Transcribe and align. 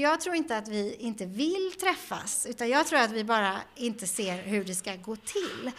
Jag 0.00 0.20
tror 0.20 0.34
inte 0.34 0.56
att 0.56 0.68
vi 0.68 0.94
inte 0.94 1.26
vill 1.26 1.72
träffas, 1.80 2.46
utan 2.50 2.68
jag 2.68 2.86
tror 2.86 2.98
att 2.98 3.12
vi 3.12 3.24
bara 3.24 3.56
inte 3.76 4.06
ser 4.06 4.42
hur 4.42 4.64
det 4.64 4.74
ska 4.74 4.96
gå 4.96 5.16
till. 5.16 5.70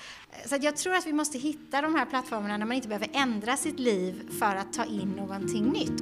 Så 0.46 0.58
jag 0.62 0.78
tror 0.78 0.94
att 0.94 1.05
vi 1.05 1.13
måste 1.13 1.38
hitta 1.38 1.81
de 1.81 1.96
här 1.96 2.05
plattformarna 2.05 2.57
där 2.57 2.65
man 2.65 2.76
inte 2.76 2.88
behöver 2.88 3.10
ändra 3.13 3.57
sitt 3.57 3.79
liv 3.79 4.29
för 4.39 4.55
att 4.55 4.73
ta 4.73 4.86
in 4.86 5.10
någonting 5.10 5.65
nytt. 5.65 6.02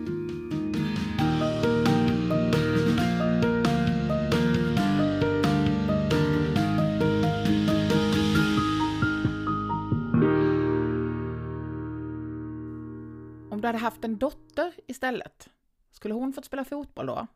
Om 13.52 13.62
du 13.62 13.68
hade 13.68 13.78
haft 13.78 14.04
en 14.04 14.18
dotter 14.18 14.74
istället, 14.88 15.50
skulle 15.92 16.14
hon 16.14 16.34
fått 16.34 16.46
spela 16.46 16.66
fotboll 16.66 17.06
då? 17.06 17.28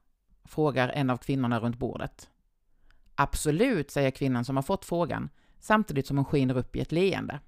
Frågar 0.45 0.89
en 0.89 1.09
av 1.09 1.17
kvinnorna 1.17 1.59
runt 1.59 1.77
bordet. 1.77 2.29
Absolut, 3.15 3.91
säger 3.91 4.11
kvinnan 4.11 4.45
som 4.45 4.55
har 4.55 4.63
fått 4.63 4.85
frågan, 4.85 5.29
samtidigt 5.59 6.07
som 6.07 6.17
hon 6.17 6.25
skiner 6.25 6.57
upp 6.57 6.75
i 6.75 6.81
ett 6.81 6.91
leende. 6.91 7.39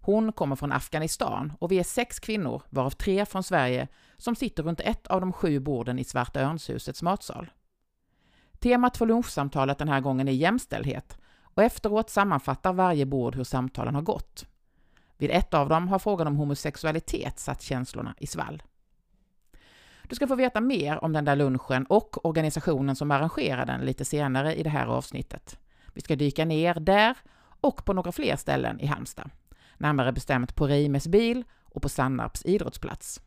Hon 0.00 0.32
kommer 0.32 0.56
från 0.56 0.72
Afghanistan 0.72 1.52
och 1.58 1.72
vi 1.72 1.78
är 1.78 1.84
sex 1.84 2.18
kvinnor, 2.18 2.62
varav 2.70 2.90
tre 2.90 3.26
från 3.26 3.42
Sverige, 3.42 3.88
som 4.16 4.36
sitter 4.36 4.62
runt 4.62 4.80
ett 4.80 5.06
av 5.06 5.20
de 5.20 5.32
sju 5.32 5.60
borden 5.60 5.98
i 5.98 6.04
Svarta 6.04 6.40
Örnshusets 6.40 7.02
matsal. 7.02 7.50
Temat 8.58 8.96
för 8.96 9.06
lunchsamtalet 9.06 9.78
den 9.78 9.88
här 9.88 10.00
gången 10.00 10.28
är 10.28 10.32
jämställdhet 10.32 11.18
och 11.42 11.62
efteråt 11.62 12.10
sammanfattar 12.10 12.72
varje 12.72 13.06
bord 13.06 13.34
hur 13.36 13.44
samtalen 13.44 13.94
har 13.94 14.02
gått. 14.02 14.46
Vid 15.16 15.30
ett 15.30 15.54
av 15.54 15.68
dem 15.68 15.88
har 15.88 15.98
frågan 15.98 16.26
om 16.26 16.36
homosexualitet 16.36 17.38
satt 17.38 17.62
känslorna 17.62 18.14
i 18.18 18.26
svall. 18.26 18.62
Du 20.08 20.14
ska 20.14 20.26
få 20.26 20.34
veta 20.34 20.60
mer 20.60 21.04
om 21.04 21.12
den 21.12 21.24
där 21.24 21.36
lunchen 21.36 21.86
och 21.86 22.26
organisationen 22.26 22.96
som 22.96 23.10
arrangerar 23.10 23.66
den 23.66 23.80
lite 23.80 24.04
senare 24.04 24.54
i 24.54 24.62
det 24.62 24.70
här 24.70 24.86
avsnittet. 24.86 25.58
Vi 25.94 26.00
ska 26.00 26.16
dyka 26.16 26.44
ner 26.44 26.74
där 26.74 27.16
och 27.60 27.84
på 27.84 27.92
några 27.92 28.12
fler 28.12 28.36
ställen 28.36 28.80
i 28.80 28.86
Halmstad. 28.86 29.30
Närmare 29.78 30.12
bestämt 30.12 30.54
på 30.54 30.66
Reimes 30.66 31.06
bil 31.06 31.44
och 31.62 31.82
på 31.82 31.88
Sannarps 31.88 32.44
idrottsplats. 32.44 33.20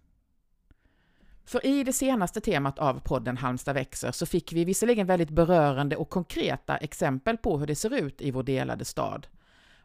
För 1.45 1.65
i 1.65 1.83
det 1.83 1.93
senaste 1.93 2.41
temat 2.41 2.79
av 2.79 2.99
podden 2.99 3.37
Halmstad 3.37 3.75
växer 3.75 4.11
så 4.11 4.25
fick 4.25 4.53
vi 4.53 4.65
visserligen 4.65 5.07
väldigt 5.07 5.29
berörande 5.29 5.95
och 5.95 6.09
konkreta 6.09 6.77
exempel 6.77 7.37
på 7.37 7.57
hur 7.57 7.67
det 7.67 7.75
ser 7.75 7.95
ut 7.95 8.21
i 8.21 8.31
vår 8.31 8.43
delade 8.43 8.85
stad. 8.85 9.27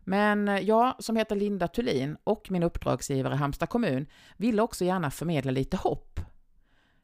Men 0.00 0.66
jag, 0.66 0.94
som 0.98 1.16
heter 1.16 1.36
Linda 1.36 1.68
Thulin, 1.68 2.16
och 2.24 2.50
min 2.50 2.62
uppdragsgivare 2.62 3.34
Halmstad 3.34 3.68
kommun 3.68 4.06
ville 4.36 4.62
också 4.62 4.84
gärna 4.84 5.10
förmedla 5.10 5.50
lite 5.50 5.76
hopp 5.76 6.20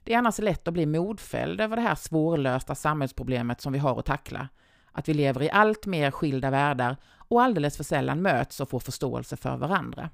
det 0.05 0.15
är 0.15 0.19
annars 0.19 0.39
lätt 0.39 0.69
att 0.69 0.75
bli 0.75 0.87
modfälld 0.87 1.61
över 1.61 1.77
det 1.77 1.83
här 1.83 1.95
svårlösta 1.95 2.75
samhällsproblemet 2.75 3.61
som 3.61 3.73
vi 3.73 3.79
har 3.79 3.99
att 3.99 4.07
tackla. 4.07 4.49
Att 4.93 5.09
vi 5.09 5.15
lever 5.15 5.43
i 5.43 5.51
allt 5.51 5.87
mer 5.87 6.11
skilda 6.11 6.51
världar 6.51 6.97
och 7.17 7.43
alldeles 7.43 7.77
för 7.77 7.85
sällan 7.85 8.23
möts 8.23 8.61
och 8.61 8.71
får 8.71 8.81
förståelse 8.81 9.37
för 9.37 9.57
varandra. 9.57 10.11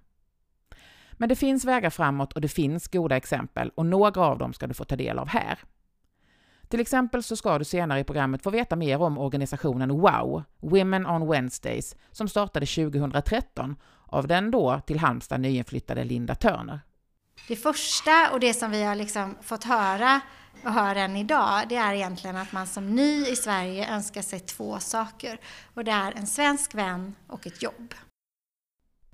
Men 1.13 1.29
det 1.29 1.37
finns 1.37 1.65
vägar 1.65 1.91
framåt 1.91 2.33
och 2.33 2.41
det 2.41 2.49
finns 2.49 2.89
goda 2.89 3.17
exempel 3.17 3.71
och 3.75 3.87
några 3.87 4.21
av 4.21 4.39
dem 4.39 4.53
ska 4.53 4.67
du 4.67 4.75
få 4.75 4.85
ta 4.85 4.97
del 4.97 5.19
av 5.19 5.29
här. 5.29 5.59
Till 6.69 6.81
exempel 6.81 7.23
så 7.23 7.37
ska 7.37 7.59
du 7.59 7.65
senare 7.65 8.01
i 8.01 8.05
programmet 8.05 8.43
få 8.43 8.51
veta 8.51 8.77
mer 8.77 9.03
om 9.03 9.19
organisationen 9.19 9.89
WOW, 9.89 10.43
Women 10.61 11.07
on 11.07 11.29
Wednesdays, 11.29 11.97
som 12.11 12.29
startade 12.29 12.67
2013 12.67 13.77
av 14.07 14.27
den 14.27 14.51
då 14.51 14.81
till 14.87 14.99
Halmstad 14.99 15.41
nyinflyttade 15.41 16.05
Linda 16.05 16.35
Törner. 16.35 16.81
Det 17.49 17.57
första 17.57 18.31
och 18.33 18.41
det 18.41 18.55
som 18.55 18.71
vi 18.71 18.83
har 18.83 18.95
liksom 18.95 19.37
fått 19.43 19.65
höra 19.65 20.21
och 20.65 20.73
hör 20.73 20.97
än 20.97 21.17
idag, 21.17 21.63
det 21.69 21.77
är 21.77 21.95
egentligen 21.95 22.37
att 22.37 22.53
man 22.53 22.67
som 22.67 22.95
ny 22.95 23.27
i 23.27 23.37
Sverige 23.37 23.95
önskar 23.95 24.23
sig 24.23 24.41
två 24.41 24.79
saker. 24.79 25.41
Och 25.75 25.85
det 25.85 25.91
är 25.91 26.13
en 26.13 26.27
svensk 26.27 26.75
vän 26.75 27.15
och 27.27 27.47
ett 27.47 27.63
jobb. 27.63 27.95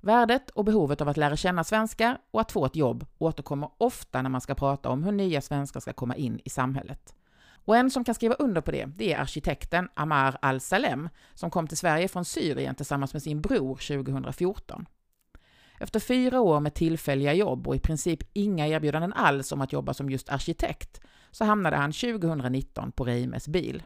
Värdet 0.01 0.49
och 0.49 0.65
behovet 0.65 1.01
av 1.01 1.09
att 1.09 1.17
lära 1.17 1.35
känna 1.35 1.63
svenskar 1.63 2.17
och 2.31 2.41
att 2.41 2.51
få 2.51 2.65
ett 2.65 2.75
jobb 2.75 3.05
återkommer 3.17 3.69
ofta 3.77 4.21
när 4.21 4.29
man 4.29 4.41
ska 4.41 4.55
prata 4.55 4.89
om 4.89 5.03
hur 5.03 5.11
nya 5.11 5.41
svenskar 5.41 5.79
ska 5.79 5.93
komma 5.93 6.15
in 6.15 6.39
i 6.45 6.49
samhället. 6.49 7.15
Och 7.65 7.77
en 7.77 7.91
som 7.91 8.03
kan 8.03 8.15
skriva 8.15 8.35
under 8.35 8.61
på 8.61 8.71
det, 8.71 8.85
det 8.85 9.13
är 9.13 9.19
arkitekten 9.19 9.89
Amar 9.93 10.37
Al-Salem, 10.41 11.09
som 11.33 11.49
kom 11.49 11.67
till 11.67 11.77
Sverige 11.77 12.07
från 12.07 12.25
Syrien 12.25 12.75
tillsammans 12.75 13.13
med 13.13 13.23
sin 13.23 13.41
bror 13.41 13.75
2014. 13.75 14.85
Efter 15.83 15.99
fyra 15.99 16.41
år 16.41 16.59
med 16.59 16.73
tillfälliga 16.73 17.33
jobb 17.33 17.67
och 17.67 17.75
i 17.75 17.79
princip 17.79 18.19
inga 18.33 18.67
erbjudanden 18.67 19.13
alls 19.13 19.51
om 19.51 19.61
att 19.61 19.73
jobba 19.73 19.93
som 19.93 20.09
just 20.09 20.29
arkitekt, 20.29 21.01
så 21.31 21.45
hamnade 21.45 21.75
han 21.75 21.91
2019 21.91 22.91
på 22.91 23.05
Reimes 23.05 23.47
bil. 23.47 23.83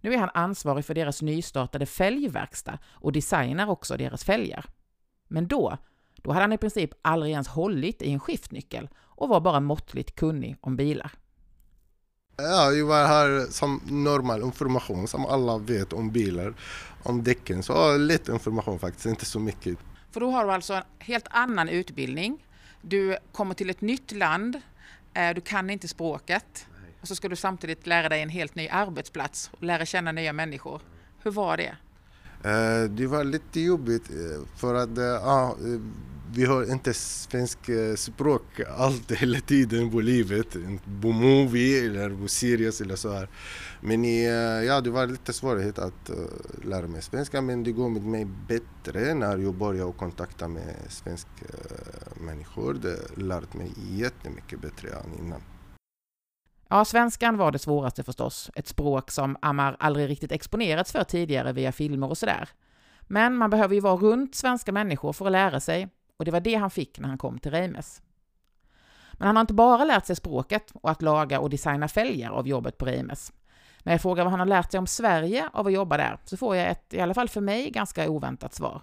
Nu 0.00 0.14
är 0.14 0.18
han 0.18 0.30
ansvarig 0.34 0.84
för 0.84 0.94
deras 0.94 1.22
nystartade 1.22 1.86
fälgverkstad 1.86 2.78
och 2.86 3.12
designar 3.12 3.70
också 3.70 3.96
deras 3.96 4.24
fälgar. 4.24 4.64
Men 5.28 5.48
då, 5.48 5.76
då 6.16 6.30
hade 6.32 6.42
han 6.42 6.52
i 6.52 6.58
princip 6.58 6.90
aldrig 7.02 7.32
ens 7.32 7.48
hållit 7.48 8.02
i 8.02 8.12
en 8.12 8.20
skiftnyckel 8.20 8.88
och 8.96 9.28
var 9.28 9.40
bara 9.40 9.60
måttligt 9.60 10.16
kunnig 10.16 10.56
om 10.60 10.76
bilar. 10.76 11.12
Ja, 12.36 12.72
jag 12.72 12.86
var 12.86 13.06
här 13.06 13.46
som 13.50 13.80
normal 13.86 14.42
information 14.42 15.08
som 15.08 15.26
alla 15.26 15.58
vet 15.58 15.92
om 15.92 16.10
bilar, 16.10 16.54
om 17.02 17.24
däcken. 17.24 17.62
Så 17.62 17.96
lite 17.96 18.32
information 18.32 18.78
faktiskt, 18.78 19.06
inte 19.06 19.24
så 19.24 19.40
mycket. 19.40 19.78
För 20.10 20.20
då 20.20 20.30
har 20.30 20.44
du 20.44 20.52
alltså 20.52 20.74
en 20.74 20.82
helt 20.98 21.26
annan 21.30 21.68
utbildning. 21.68 22.44
Du 22.82 23.16
kommer 23.32 23.54
till 23.54 23.70
ett 23.70 23.80
nytt 23.80 24.12
land, 24.12 24.60
eh, 25.14 25.34
du 25.34 25.40
kan 25.40 25.70
inte 25.70 25.88
språket 25.88 26.66
och 27.00 27.08
så 27.08 27.14
ska 27.14 27.28
du 27.28 27.36
samtidigt 27.36 27.86
lära 27.86 28.08
dig 28.08 28.22
en 28.22 28.28
helt 28.28 28.54
ny 28.54 28.68
arbetsplats 28.68 29.50
och 29.52 29.62
lära 29.62 29.86
känna 29.86 30.12
nya 30.12 30.32
människor. 30.32 30.80
Hur 31.22 31.30
var 31.30 31.56
det? 31.56 31.76
Eh, 32.44 32.90
det 32.90 33.06
var 33.06 33.24
lite 33.24 33.60
jobbigt 33.60 34.10
eh, 34.10 34.46
för 34.56 34.74
att 34.74 34.96
ja, 34.96 35.56
vi 36.34 36.44
har 36.44 36.72
inte 36.72 36.94
svensk 36.94 37.68
eh, 37.68 37.94
språk 37.94 38.60
allt 38.76 39.10
hela 39.20 39.40
tiden 39.40 39.90
på 39.90 40.00
livet, 40.00 40.56
på 41.02 41.12
movie 41.12 41.86
eller 41.86 42.10
på 42.10 42.28
series 42.28 42.80
eller 42.80 42.96
så 42.96 43.12
här. 43.12 43.28
Men 43.80 44.04
eh, 44.04 44.64
ja, 44.66 44.80
det 44.80 44.90
var 44.90 45.06
lite 45.06 45.32
svårighet 45.32 45.78
att 45.78 46.10
eh, 46.10 46.16
lära 46.64 46.86
mig 46.86 47.02
svenska 47.02 47.40
men 47.40 47.64
det 47.64 47.72
går 47.72 47.88
med 47.88 48.02
mig 48.02 48.24
bättre 48.24 49.14
när 49.14 49.38
jag 49.38 49.54
börjar 49.54 49.92
kontakta 49.92 50.48
med 50.48 50.74
svenska 50.88 51.44
människor. 52.20 52.74
Det 52.74 53.22
lärt 53.22 53.54
mig 53.54 53.72
jättemycket 53.90 54.60
bättre 54.60 54.88
än 54.88 55.24
innan. 55.24 55.40
Ja, 56.68 56.84
svenskan 56.84 57.36
var 57.36 57.52
det 57.52 57.58
svåraste 57.58 58.02
förstås. 58.02 58.50
Ett 58.54 58.68
språk 58.68 59.10
som 59.10 59.36
Amar 59.42 59.76
aldrig 59.80 60.08
riktigt 60.08 60.32
exponerats 60.32 60.92
för 60.92 61.04
tidigare 61.04 61.52
via 61.52 61.72
filmer 61.72 62.08
och 62.08 62.18
sådär. 62.18 62.48
Men 63.06 63.36
man 63.36 63.50
behöver 63.50 63.74
ju 63.74 63.80
vara 63.80 63.96
runt 63.96 64.34
svenska 64.34 64.72
människor 64.72 65.12
för 65.12 65.26
att 65.26 65.32
lära 65.32 65.60
sig 65.60 65.88
och 66.18 66.24
det 66.24 66.30
var 66.30 66.40
det 66.40 66.54
han 66.54 66.70
fick 66.70 66.98
när 66.98 67.08
han 67.08 67.18
kom 67.18 67.38
till 67.38 67.50
Reimes. 67.50 68.02
Men 69.12 69.26
han 69.26 69.36
har 69.36 69.40
inte 69.40 69.54
bara 69.54 69.84
lärt 69.84 70.06
sig 70.06 70.16
språket 70.16 70.70
och 70.74 70.90
att 70.90 71.02
laga 71.02 71.40
och 71.40 71.50
designa 71.50 71.88
fälgar 71.88 72.30
av 72.30 72.48
jobbet 72.48 72.78
på 72.78 72.84
Reimes. 72.84 73.32
När 73.82 73.92
jag 73.92 74.02
frågar 74.02 74.24
vad 74.24 74.30
han 74.30 74.40
har 74.40 74.46
lärt 74.46 74.70
sig 74.70 74.78
om 74.78 74.86
Sverige 74.86 75.48
av 75.52 75.66
att 75.66 75.72
jobba 75.72 75.96
där 75.96 76.18
så 76.24 76.36
får 76.36 76.56
jag 76.56 76.70
ett, 76.70 76.94
i 76.94 77.00
alla 77.00 77.14
fall 77.14 77.28
för 77.28 77.40
mig, 77.40 77.70
ganska 77.70 78.10
oväntat 78.10 78.54
svar. 78.54 78.82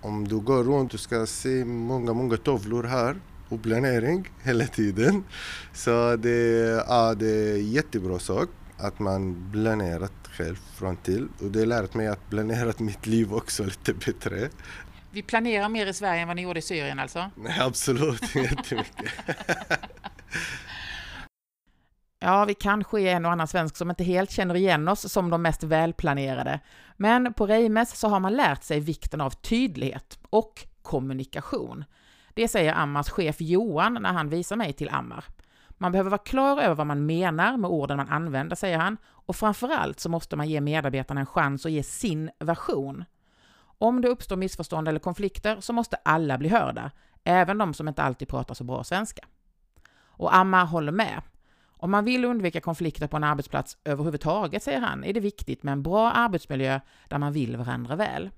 Om 0.00 0.28
du 0.28 0.40
går 0.40 0.64
runt 0.64 0.90
du 0.90 0.98
ska 0.98 1.26
se 1.26 1.64
många, 1.64 2.12
många 2.12 2.36
tavlor 2.36 2.84
här 2.84 3.16
och 3.48 3.62
planering 3.62 4.28
hela 4.42 4.66
tiden. 4.66 5.24
Så 5.72 6.16
det, 6.16 6.58
ja, 6.88 7.14
det 7.14 7.50
är 7.50 7.54
en 7.54 7.70
jättebra 7.70 8.18
sak 8.18 8.48
att 8.78 8.98
man 8.98 9.50
planerat 9.52 10.12
själv 10.24 10.56
från 10.74 10.96
till 10.96 11.28
och 11.40 11.50
det 11.50 11.58
har 11.58 11.66
lärt 11.66 11.94
mig 11.94 12.06
att 12.06 12.30
planera 12.30 12.72
mitt 12.78 13.06
liv 13.06 13.34
också 13.34 13.64
lite 13.64 13.94
bättre. 13.94 14.48
Vi 15.12 15.22
planerar 15.22 15.68
mer 15.68 15.86
i 15.86 15.92
Sverige 15.92 16.20
än 16.20 16.28
vad 16.28 16.36
ni 16.36 16.42
gjorde 16.42 16.58
i 16.58 16.62
Syrien 16.62 16.98
alltså? 16.98 17.30
Nej, 17.36 17.60
absolut, 17.60 18.34
jättemycket. 18.34 19.12
Ja, 22.24 22.44
vi 22.44 22.54
kanske 22.54 23.00
är 23.00 23.16
en 23.16 23.24
och 23.24 23.32
annan 23.32 23.48
svensk 23.48 23.76
som 23.76 23.90
inte 23.90 24.04
helt 24.04 24.30
känner 24.30 24.54
igen 24.54 24.88
oss 24.88 25.12
som 25.12 25.30
de 25.30 25.42
mest 25.42 25.62
välplanerade. 25.62 26.60
Men 26.96 27.34
på 27.34 27.46
Reimes 27.46 27.98
så 27.98 28.08
har 28.08 28.20
man 28.20 28.32
lärt 28.32 28.62
sig 28.62 28.80
vikten 28.80 29.20
av 29.20 29.30
tydlighet 29.30 30.18
och 30.30 30.66
kommunikation. 30.82 31.84
Det 32.34 32.48
säger 32.48 32.74
Ammars 32.74 33.08
chef 33.10 33.40
Johan 33.40 33.98
när 34.00 34.12
han 34.12 34.28
visar 34.28 34.56
mig 34.56 34.72
till 34.72 34.88
Ammar. 34.88 35.24
Man 35.68 35.92
behöver 35.92 36.10
vara 36.10 36.22
klar 36.22 36.60
över 36.60 36.74
vad 36.74 36.86
man 36.86 37.06
menar 37.06 37.56
med 37.56 37.70
orden 37.70 37.96
man 37.96 38.08
använder, 38.08 38.56
säger 38.56 38.78
han, 38.78 38.96
och 39.04 39.36
framförallt 39.36 40.00
så 40.00 40.08
måste 40.08 40.36
man 40.36 40.48
ge 40.48 40.60
medarbetarna 40.60 41.20
en 41.20 41.26
chans 41.26 41.66
att 41.66 41.72
ge 41.72 41.82
sin 41.82 42.30
version. 42.38 43.04
Om 43.78 44.00
det 44.00 44.08
uppstår 44.08 44.36
missförstånd 44.36 44.88
eller 44.88 45.00
konflikter 45.00 45.60
så 45.60 45.72
måste 45.72 45.96
alla 45.96 46.38
bli 46.38 46.48
hörda, 46.48 46.90
även 47.24 47.58
de 47.58 47.74
som 47.74 47.88
inte 47.88 48.02
alltid 48.02 48.28
pratar 48.28 48.54
så 48.54 48.64
bra 48.64 48.84
svenska. 48.84 49.24
Och 50.22 50.34
Amma 50.34 50.64
håller 50.64 50.92
med. 50.92 51.22
Om 51.82 51.90
man 51.90 52.04
vill 52.04 52.24
undvika 52.24 52.60
konflikter 52.60 53.06
på 53.06 53.16
en 53.16 53.24
arbetsplats 53.24 53.76
överhuvudtaget, 53.84 54.62
säger 54.62 54.80
han, 54.80 55.04
är 55.04 55.12
det 55.12 55.20
viktigt 55.20 55.62
med 55.62 55.72
en 55.72 55.82
bra 55.82 56.10
arbetsmiljö 56.10 56.80
där 57.08 57.18
man 57.18 57.32
vill 57.32 57.56
varandra 57.56 57.96
väl. 57.96 58.30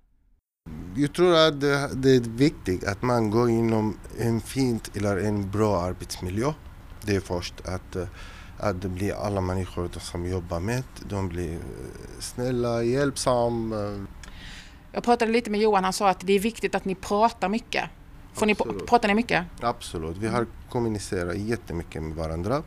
Jag 0.96 1.14
tror 1.14 1.36
att 1.36 1.60
det 2.02 2.10
är 2.16 2.20
viktigt 2.20 2.84
att 2.84 3.02
man 3.02 3.30
går 3.30 3.50
inom 3.50 3.98
en 4.20 4.40
fint 4.40 4.96
eller 4.96 5.16
en 5.16 5.50
bra 5.50 5.80
arbetsmiljö. 5.80 6.52
Det 7.06 7.16
är 7.16 7.20
först 7.20 7.68
att, 7.68 7.96
eh, 7.96 8.08
att 8.58 8.82
det 8.82 8.88
blir 8.88 9.14
alla 9.14 9.40
människor 9.40 9.88
som 9.98 10.26
jobbar 10.26 10.60
med 10.60 10.82
de 11.08 11.28
blir 11.28 11.54
eh, 11.54 11.60
snälla, 12.20 12.82
hjälpsamma. 12.82 14.06
Jag 14.94 15.02
pratade 15.02 15.32
lite 15.32 15.50
med 15.50 15.60
Johan, 15.60 15.84
han 15.84 15.92
sa 15.92 16.08
att 16.08 16.20
det 16.20 16.32
är 16.32 16.40
viktigt 16.40 16.74
att 16.74 16.84
ni 16.84 16.94
pratar 16.94 17.48
mycket. 17.48 17.90
Får 18.32 18.46
ni, 18.46 18.54
pratar 18.86 19.08
ni 19.08 19.14
mycket? 19.14 19.44
Absolut, 19.60 20.16
vi 20.16 20.26
har 20.26 20.46
kommunicerat 20.70 21.36
jättemycket 21.36 22.02
med 22.02 22.16
varandra. 22.16 22.62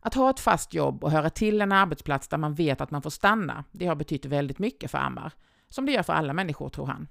Att 0.00 0.14
ha 0.14 0.30
ett 0.30 0.40
fast 0.40 0.74
jobb 0.74 1.04
och 1.04 1.10
höra 1.10 1.30
till 1.30 1.60
en 1.60 1.72
arbetsplats 1.72 2.28
där 2.28 2.38
man 2.38 2.54
vet 2.54 2.80
att 2.80 2.90
man 2.90 3.02
får 3.02 3.10
stanna, 3.10 3.64
det 3.72 3.86
har 3.86 3.94
betytt 3.94 4.24
väldigt 4.24 4.58
mycket 4.58 4.90
för 4.90 4.98
Ammar. 4.98 5.32
Som 5.68 5.86
det 5.86 5.92
gör 5.92 6.02
för 6.02 6.12
alla 6.12 6.32
människor, 6.32 6.68
tror 6.68 6.86
han. 6.86 7.08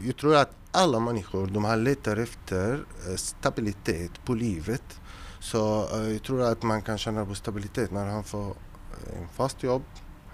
Jag 0.00 0.16
tror 0.16 0.36
att 0.36 0.56
alla 0.72 1.00
människor, 1.00 1.46
de 1.46 1.64
har 1.64 1.76
letar 1.76 2.16
efter 2.16 2.84
eh, 3.08 3.16
stabilitet 3.16 4.24
på 4.24 4.34
livet. 4.34 5.00
Så 5.40 5.88
eh, 5.96 6.12
jag 6.12 6.22
tror 6.22 6.42
att 6.42 6.62
man 6.62 6.82
kan 6.82 6.98
känna 6.98 7.26
på 7.26 7.34
stabilitet 7.34 7.90
när 7.90 8.06
han 8.06 8.24
får 8.24 8.46
eh, 8.46 9.20
en 9.22 9.28
fast 9.28 9.62
jobb. 9.62 9.82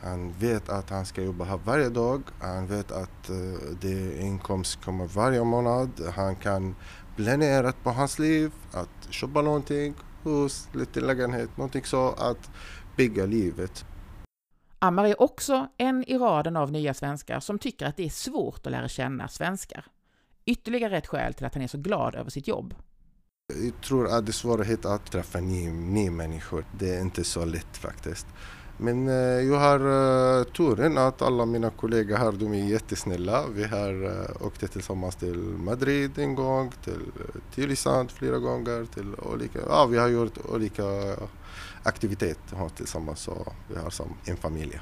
Han 0.02 0.32
vet 0.32 0.68
att 0.68 0.90
han 0.90 1.06
ska 1.06 1.22
jobba 1.22 1.44
här 1.44 1.60
varje 1.64 1.88
dag. 1.88 2.22
Han 2.40 2.66
vet 2.66 2.92
att 2.92 3.30
det 3.80 4.20
inkomst 4.20 4.84
kommer 4.84 5.06
varje 5.06 5.44
månad. 5.44 5.90
Han 6.14 6.36
kan 6.36 6.74
planera 7.16 7.72
på 7.72 7.90
hans 7.90 8.18
liv, 8.18 8.52
att 8.72 9.12
köpa 9.12 9.42
någonting 9.42 9.94
hus, 10.22 10.68
lite 10.72 11.00
lägenhet, 11.00 11.56
någonting 11.56 11.84
så 11.84 12.08
att 12.08 12.50
bygga 12.96 13.26
livet. 13.26 13.84
Ammar 14.78 15.04
är 15.04 15.22
också 15.22 15.66
en 15.78 16.04
i 16.04 16.18
raden 16.18 16.56
av 16.56 16.72
nya 16.72 16.94
svenskar 16.94 17.40
som 17.40 17.58
tycker 17.58 17.86
att 17.86 17.96
det 17.96 18.04
är 18.04 18.10
svårt 18.10 18.66
att 18.66 18.72
lära 18.72 18.88
känna 18.88 19.28
svenskar. 19.28 19.86
Ytterligare 20.44 20.98
ett 20.98 21.06
skäl 21.06 21.34
till 21.34 21.46
att 21.46 21.54
han 21.54 21.62
är 21.62 21.68
så 21.68 21.78
glad 21.78 22.14
över 22.14 22.30
sitt 22.30 22.48
jobb. 22.48 22.74
Jag 23.54 23.82
tror 23.82 24.06
att 24.06 24.26
det 24.26 24.30
är 24.30 24.32
svårighet 24.32 24.84
att 24.84 25.12
träffa 25.12 25.40
nya, 25.40 25.70
nya 25.70 26.10
människor. 26.10 26.64
Det 26.78 26.96
är 26.96 27.00
inte 27.00 27.24
så 27.24 27.44
lätt 27.44 27.76
faktiskt. 27.76 28.26
Men 28.82 29.08
eh, 29.08 29.14
jag 29.48 29.58
har 29.58 29.80
uh, 29.86 30.44
turen 30.44 30.98
att 30.98 31.22
alla 31.22 31.46
mina 31.46 31.70
kollegor 31.70 32.16
här, 32.16 32.32
de 32.32 32.54
är 32.54 32.64
jättesnälla. 32.64 33.44
Vi 33.54 33.64
har 33.64 34.04
uh, 34.04 34.46
åkt 34.46 34.72
tillsammans 34.72 35.16
till 35.16 35.38
Madrid 35.38 36.18
en 36.18 36.34
gång, 36.34 36.70
till 36.84 37.00
Tylösand 37.54 38.10
flera 38.10 38.38
gånger, 38.38 38.84
till 38.84 39.14
olika, 39.14 39.58
ja 39.68 39.86
vi 39.86 39.98
har 39.98 40.08
gjort 40.08 40.38
olika 40.48 40.84
aktiviteter 41.82 42.68
tillsammans 42.76 43.20
så 43.20 43.52
vi 43.68 43.80
har 43.80 43.90
som 43.90 44.14
en 44.24 44.36
familj. 44.36 44.80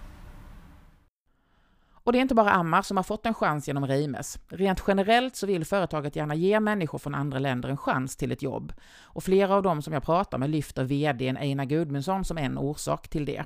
Och 2.05 2.13
det 2.13 2.19
är 2.19 2.23
inte 2.23 2.35
bara 2.35 2.51
Ammar 2.51 2.83
som 2.83 2.97
har 2.97 3.05
fått 3.05 3.27
en 3.27 3.35
chans 3.35 3.69
genom 3.69 3.87
Reimes. 3.87 4.39
Rent 4.49 4.83
generellt 4.87 5.37
så 5.37 5.47
vill 5.47 5.65
företaget 5.65 6.17
gärna 6.17 6.35
ge 6.35 6.61
människor 6.61 6.99
från 6.99 7.15
andra 7.15 7.39
länder 7.39 7.69
en 7.69 7.77
chans 7.77 8.17
till 8.17 8.33
ett 8.33 8.43
jobb. 8.43 8.73
Och 9.03 9.25
flera 9.25 9.55
av 9.55 9.63
dem 9.63 9.83
som 9.83 9.93
jag 9.93 10.03
pratar 10.03 10.39
med 10.39 10.51
lyfter 10.51 10.85
VDn 10.85 11.37
Einar 11.37 11.65
Gudmundsson 11.65 12.25
som 12.25 12.39
en 12.39 12.59
orsak 12.59 13.09
till 13.09 13.25
det. 13.25 13.45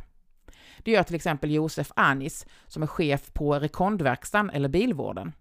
Det 0.78 0.90
gör 0.90 1.02
till 1.02 1.14
exempel 1.14 1.50
Josef 1.50 1.92
Anis, 1.96 2.46
som 2.66 2.82
är 2.82 2.86
chef 2.86 3.32
på 3.32 3.54
Rekondverkstan 3.54 4.50
eller 4.50 4.68
bilvården. 4.68 5.32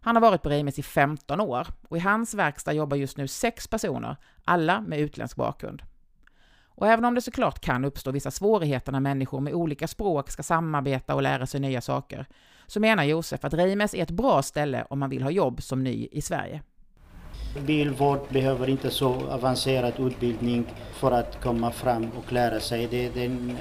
Han 0.00 0.16
har 0.16 0.20
varit 0.20 0.42
på 0.42 0.48
Reimes 0.48 0.78
i 0.78 0.82
15 0.82 1.40
år 1.40 1.66
och 1.88 1.96
i 1.96 2.00
hans 2.00 2.34
verkstad 2.34 2.72
jobbar 2.72 2.96
just 2.96 3.16
nu 3.16 3.28
sex 3.28 3.68
personer, 3.68 4.16
alla 4.44 4.80
med 4.80 5.00
utländsk 5.00 5.36
bakgrund. 5.36 5.82
Och 6.64 6.88
även 6.88 7.04
om 7.04 7.14
det 7.14 7.22
såklart 7.22 7.60
kan 7.60 7.84
uppstå 7.84 8.10
vissa 8.10 8.30
svårigheter 8.30 8.92
när 8.92 9.00
människor 9.00 9.40
med 9.40 9.54
olika 9.54 9.88
språk 9.88 10.30
ska 10.30 10.42
samarbeta 10.42 11.14
och 11.14 11.22
lära 11.22 11.46
sig 11.46 11.60
nya 11.60 11.80
saker, 11.80 12.26
så 12.66 12.80
menar 12.80 13.04
Josef 13.04 13.44
att 13.44 13.54
Reimes 13.54 13.94
är 13.94 14.02
ett 14.02 14.10
bra 14.10 14.42
ställe 14.42 14.86
om 14.90 14.98
man 14.98 15.10
vill 15.10 15.22
ha 15.22 15.30
jobb 15.30 15.62
som 15.62 15.84
ny 15.84 16.08
i 16.12 16.22
Sverige. 16.22 16.62
Bilvård 17.60 18.20
behöver 18.28 18.68
inte 18.68 18.90
så 18.90 19.14
avancerad 19.30 19.92
utbildning 19.98 20.66
för 20.92 21.12
att 21.12 21.42
komma 21.42 21.70
fram 21.70 22.10
och 22.18 22.32
lära 22.32 22.60
sig. 22.60 22.86
Det, 22.86 23.08
den, 23.08 23.58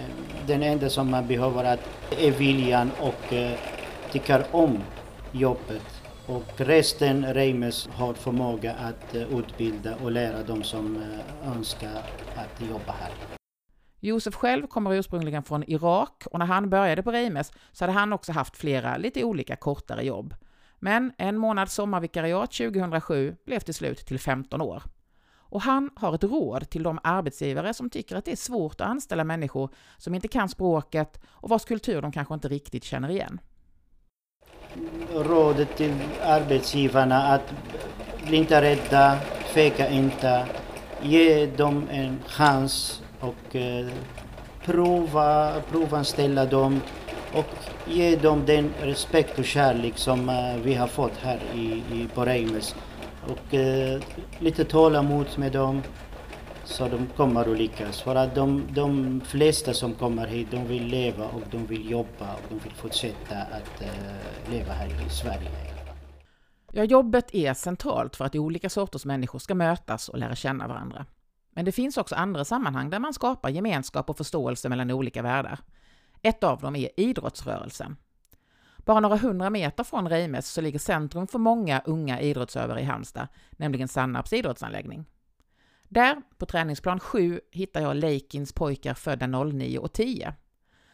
den 0.47 0.63
enda 0.63 0.89
som 0.89 1.11
man 1.11 1.27
behöver 1.27 1.77
är 2.19 2.31
viljan 2.31 2.91
och 3.01 3.33
eh, 3.33 3.51
tycker 4.11 4.45
om 4.51 4.77
jobbet. 5.31 6.01
Och 6.27 6.53
resten, 6.57 7.33
Reimes, 7.33 7.87
har 7.87 8.13
förmåga 8.13 8.73
att 8.73 9.15
eh, 9.15 9.37
utbilda 9.39 9.95
och 10.03 10.11
lära 10.11 10.43
de 10.43 10.63
som 10.63 10.95
eh, 10.95 11.57
önskar 11.57 12.01
att 12.35 12.69
jobba 12.69 12.91
här. 12.91 13.11
Josef 13.99 14.35
själv 14.35 14.67
kommer 14.67 14.93
ursprungligen 14.93 15.43
från 15.43 15.63
Irak 15.67 16.23
och 16.31 16.39
när 16.39 16.45
han 16.45 16.69
började 16.69 17.03
på 17.03 17.11
Reimes 17.11 17.51
så 17.71 17.83
hade 17.83 17.93
han 17.93 18.13
också 18.13 18.31
haft 18.31 18.57
flera 18.57 18.97
lite 18.97 19.23
olika 19.23 19.55
kortare 19.55 20.03
jobb. 20.05 20.33
Men 20.79 21.13
en 21.17 21.37
månads 21.37 21.73
sommarvikariat 21.73 22.51
2007 22.51 23.35
blev 23.45 23.59
till 23.59 23.73
slut 23.73 24.05
till 24.05 24.19
15 24.19 24.61
år. 24.61 24.83
Och 25.37 25.61
han 25.61 25.89
har 25.95 26.15
ett 26.15 26.23
råd 26.23 26.69
till 26.69 26.83
de 26.83 26.99
arbetsgivare 27.03 27.73
som 27.73 27.89
tycker 27.89 28.15
att 28.15 28.25
det 28.25 28.31
är 28.31 28.35
svårt 28.35 28.81
att 28.81 28.87
anställa 28.87 29.23
människor 29.23 29.69
som 29.97 30.15
inte 30.15 30.27
kan 30.27 30.49
språket 30.49 31.19
och 31.25 31.49
vars 31.49 31.65
kultur 31.65 32.01
de 32.01 32.11
kanske 32.11 32.33
inte 32.33 32.47
riktigt 32.47 32.83
känner 32.83 33.09
igen. 33.09 33.39
Rådet 35.13 35.77
till 35.77 35.95
arbetsgivarna 36.23 37.27
att 37.27 37.53
bli 38.27 38.37
inte 38.37 38.61
rädda, 38.61 39.19
tveka 39.53 39.89
inte, 39.89 40.47
ge 41.01 41.45
dem 41.45 41.87
en 41.91 42.19
chans 42.27 43.03
och 43.19 43.55
eh, 43.55 43.87
prova, 44.63 45.61
provanställa 45.71 46.45
dem 46.45 46.81
och 47.35 47.45
ge 47.87 48.15
dem 48.15 48.45
den 48.45 48.73
respekt 48.81 49.39
och 49.39 49.45
kärlek 49.45 49.97
som 49.97 50.29
eh, 50.29 50.57
vi 50.63 50.73
har 50.73 50.87
fått 50.87 51.17
här 51.17 51.39
i, 51.55 51.83
i, 51.93 52.07
på 52.15 52.25
Reimers. 52.25 52.75
Och 53.27 53.53
eh, 53.53 54.01
lite 54.39 54.65
tålamod 54.65 55.27
med 55.37 55.51
dem 55.51 55.81
så 56.63 56.87
de 56.87 57.07
kommer 57.17 57.51
att 57.51 57.57
lyckas. 57.57 58.01
För 58.01 58.15
att 58.15 58.35
de, 58.35 58.63
de 58.69 59.21
flesta 59.25 59.73
som 59.73 59.93
kommer 59.93 60.27
hit, 60.27 60.47
de 60.51 60.67
vill 60.67 60.85
leva 60.87 61.25
och 61.25 61.41
de 61.51 61.65
vill 61.65 61.91
jobba 61.91 62.33
och 62.33 62.41
de 62.49 62.59
vill 62.59 62.73
fortsätta 62.73 63.35
att 63.37 63.81
eh, 63.81 64.51
leva 64.51 64.73
här 64.73 64.87
i 65.07 65.09
Sverige. 65.09 65.49
Ja, 66.71 66.83
jobbet 66.83 67.35
är 67.35 67.53
centralt 67.53 68.15
för 68.15 68.25
att 68.25 68.35
olika 68.35 68.69
sorters 68.69 69.05
människor 69.05 69.39
ska 69.39 69.55
mötas 69.55 70.09
och 70.09 70.17
lära 70.17 70.35
känna 70.35 70.67
varandra. 70.67 71.05
Men 71.55 71.65
det 71.65 71.71
finns 71.71 71.97
också 71.97 72.15
andra 72.15 72.45
sammanhang 72.45 72.89
där 72.89 72.99
man 72.99 73.13
skapar 73.13 73.49
gemenskap 73.49 74.09
och 74.09 74.17
förståelse 74.17 74.69
mellan 74.69 74.91
olika 74.91 75.21
världar. 75.21 75.59
Ett 76.25 76.43
av 76.43 76.59
dem 76.59 76.75
är 76.75 76.89
idrottsrörelsen. 76.97 77.95
Bara 78.77 78.99
några 78.99 79.17
hundra 79.17 79.49
meter 79.49 79.83
från 79.83 80.09
Reimes 80.09 80.49
så 80.49 80.61
ligger 80.61 80.79
centrum 80.79 81.27
för 81.27 81.39
många 81.39 81.81
unga 81.85 82.21
idrottsövare 82.21 82.81
i 82.81 82.83
Halmstad, 82.83 83.27
nämligen 83.51 83.87
Sannarps 83.87 84.33
idrottsanläggning. 84.33 85.05
Där, 85.83 86.21
på 86.37 86.45
träningsplan 86.45 86.99
7, 86.99 87.39
hittar 87.51 87.81
jag 87.81 87.95
Leikins 87.95 88.53
pojkar 88.53 88.93
födda 88.93 89.27
09 89.27 89.79
och 89.79 89.93
10. 89.93 90.33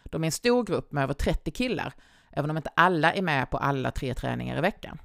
De 0.03 0.23
är 0.23 0.25
en 0.25 0.31
stor 0.31 0.63
grupp 0.63 0.91
med 0.91 1.03
över 1.03 1.13
30 1.13 1.51
killar, 1.51 1.93
även 2.31 2.49
om 2.49 2.57
inte 2.57 2.71
alla 2.75 3.13
är 3.13 3.21
med 3.21 3.49
på 3.49 3.57
alla 3.57 3.91
tre 3.91 4.13
träningar 4.13 4.57
i 4.57 4.61
veckan. 4.61 5.01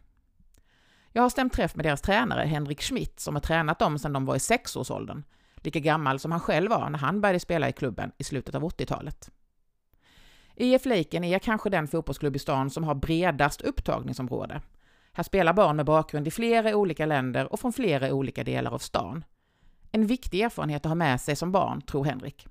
Jag 1.12 1.22
har 1.22 1.30
stämt 1.30 1.52
träff 1.52 1.74
med 1.74 1.84
deras 1.84 2.00
tränare 2.00 2.46
Henrik 2.46 2.82
Schmidt 2.82 3.20
som 3.20 3.34
har 3.34 3.42
tränat 3.42 3.78
dem 3.78 3.98
sedan 3.98 4.12
de 4.12 4.26
var 4.26 4.36
i 4.36 4.40
sexårsåldern, 4.40 5.24
lika 5.56 5.80
gammal 5.80 6.18
som 6.18 6.30
han 6.32 6.40
själv 6.40 6.70
var 6.70 6.90
när 6.90 6.98
han 6.98 7.20
började 7.20 7.40
spela 7.40 7.68
i 7.68 7.72
klubben 7.72 8.12
i 8.18 8.24
slutet 8.24 8.54
av 8.54 8.62
80-talet. 8.62 9.30
IF 10.56 10.86
Laken 10.86 11.24
är 11.24 11.38
kanske 11.38 11.70
den 11.70 11.88
fotbollsklubb 11.88 12.36
i 12.36 12.38
stan 12.38 12.70
som 12.70 12.84
har 12.84 12.94
bredast 12.94 13.60
upptagningsområde. 13.60 14.62
Här 15.12 15.24
spelar 15.24 15.52
barn 15.52 15.76
med 15.76 15.86
bakgrund 15.86 16.28
i 16.28 16.30
flera 16.30 16.76
olika 16.76 17.06
länder 17.06 17.52
och 17.52 17.60
från 17.60 17.72
flera 17.72 18.12
olika 18.12 18.44
delar 18.44 18.70
av 18.70 18.78
stan. 18.78 19.24
En 19.92 20.06
viktig 20.06 20.40
erfarenhet 20.40 20.86
att 20.86 20.90
ha 20.90 20.94
med 20.94 21.20
sig 21.20 21.36
som 21.36 21.52
barn, 21.52 21.80
tror 21.80 22.04
Henrik. 22.04 22.46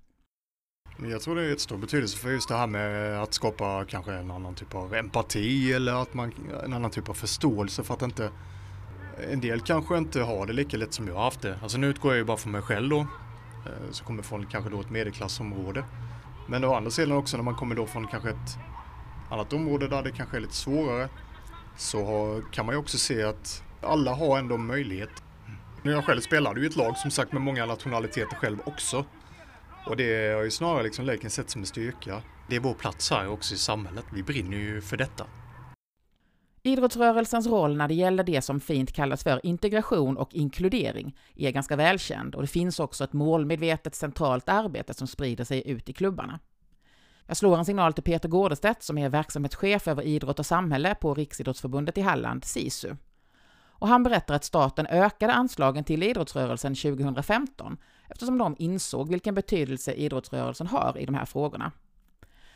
Jag 1.12 1.22
tror 1.22 1.36
det 1.36 1.46
är 1.46 1.52
ett 1.52 1.62
stor 1.62 1.78
betydelse 1.78 2.18
för 2.18 2.30
just 2.30 2.50
det 2.50 2.56
här 2.56 2.68
med 2.68 3.22
att 3.22 3.34
skapa 3.34 3.86
kanske 3.86 4.14
en 4.14 4.32
annan 4.32 4.56
typ 4.56 4.76
av 4.76 4.96
empati 4.96 5.74
eller 5.74 6.02
att 6.02 6.14
man, 6.14 6.34
en 6.66 6.74
annan 6.74 6.92
typ 6.92 7.10
av 7.10 7.14
förståelse 7.14 7.84
för 7.84 7.94
att 7.94 8.02
inte 8.02 8.32
en 9.32 9.42
del 9.42 9.62
kanske 9.62 9.98
inte 9.98 10.22
har 10.22 10.46
det 10.46 10.54
lika 10.54 10.78
lätt 10.78 10.94
som 10.94 11.08
jag 11.08 11.16
har 11.16 11.24
haft 11.24 11.42
det. 11.42 11.60
Alltså 11.62 11.78
nu 11.78 11.88
utgår 11.88 12.12
jag 12.12 12.18
ju 12.18 12.24
bara 12.24 12.38
från 12.38 12.52
mig 12.52 12.62
själv 12.62 12.90
då, 12.90 13.00
eh, 13.00 13.92
som 13.92 14.08
kommer 14.08 14.24
från 14.24 14.46
kanske 14.46 14.70
då 14.70 14.82
ett 14.82 14.90
medelklassområde. 14.90 15.84
Men 16.48 16.64
å 16.64 16.74
andra 16.74 16.92
sidan 16.92 17.18
också 17.18 17.38
när 17.38 17.44
man 17.44 17.56
kommer 17.56 17.76
då 17.76 17.86
från 17.86 18.08
kanske 18.08 18.30
ett 18.30 18.58
annat 19.30 19.54
område 19.54 19.88
där 19.88 20.04
det 20.04 20.12
kanske 20.12 20.38
är 20.38 20.42
lite 20.42 20.54
svårare 20.54 21.10
så 21.78 22.42
kan 22.52 22.66
man 22.66 22.76
ju 22.76 22.80
också 22.80 22.98
se 22.98 23.24
att 23.24 23.64
alla 23.82 24.14
har 24.14 24.40
ändå 24.40 24.58
möjlighet. 24.58 25.24
När 25.84 25.92
jag 25.92 26.06
själv 26.06 26.22
spelade 26.22 26.60
ju 26.60 26.68
ett 26.68 26.76
lag 26.76 26.98
som 26.98 27.12
sagt 27.12 27.32
med 27.34 27.42
många 27.42 27.66
nationaliteter 27.66 28.36
själv 28.36 28.60
också. 28.66 29.06
Och 29.86 29.98
det 29.98 30.36
har 30.36 30.44
ju 30.44 30.52
snarare 30.52 30.84
liksom 30.84 31.06
leken 31.06 31.30
sett 31.30 31.50
som 31.50 31.62
en 31.62 31.66
styrka. 31.66 32.22
Det 32.48 32.56
är 32.56 32.60
vår 32.60 32.74
plats 32.74 33.12
här 33.12 33.28
också 33.28 33.54
i 33.54 33.58
samhället. 33.58 34.06
Vi 34.14 34.24
brinner 34.24 34.58
ju 34.58 34.82
för 34.82 34.98
detta. 34.98 35.26
Idrottsrörelsens 36.66 37.48
roll 37.48 37.78
när 37.78 37.88
det 37.88 37.94
gäller 37.94 38.24
det 38.24 38.42
som 38.42 38.60
fint 38.60 38.92
kallas 38.92 39.24
för 39.24 39.46
integration 39.46 40.18
och 40.18 40.34
inkludering 40.34 41.18
är 41.36 41.52
ganska 41.52 41.76
välkänd 41.76 42.36
och 42.36 42.42
det 42.42 42.48
finns 42.48 42.80
också 42.80 43.04
ett 43.04 43.14
målmedvetet 43.14 43.96
centralt 43.96 44.50
arbete 44.50 44.94
som 44.94 45.08
sprider 45.08 45.44
sig 45.44 45.70
ut 45.70 45.90
i 45.90 45.94
klubbarna. 45.94 46.40
Jag 47.26 47.38
slår 47.38 47.58
en 47.58 47.66
signal 47.66 47.94
till 47.94 48.04
Peter 48.04 48.30
Gårdestedt 48.30 48.84
som 48.84 48.98
är 48.98 49.10
verksamhetschef 49.10 49.88
över 49.88 50.04
idrott 50.04 50.40
och 50.40 50.46
samhälle 50.46 50.96
på 50.96 51.14
Riksidrottsförbundet 51.14 51.98
i 51.98 52.02
Halland, 52.02 52.44
SISU. 52.46 52.96
Och 53.70 53.88
han 53.88 54.04
berättar 54.04 54.36
att 54.36 54.44
staten 54.44 54.88
ökade 54.88 55.34
anslagen 55.34 55.84
till 55.84 56.04
idrottsrörelsen 56.04 56.76
2015 56.76 57.78
eftersom 58.10 58.38
de 58.38 58.56
insåg 58.60 59.10
vilken 59.10 59.36
betydelse 59.36 59.94
idrottsrörelsen 59.94 60.68
har 60.68 60.98
i 61.00 61.06
de 61.06 61.16
här 61.16 61.26
frågorna. 61.26 61.72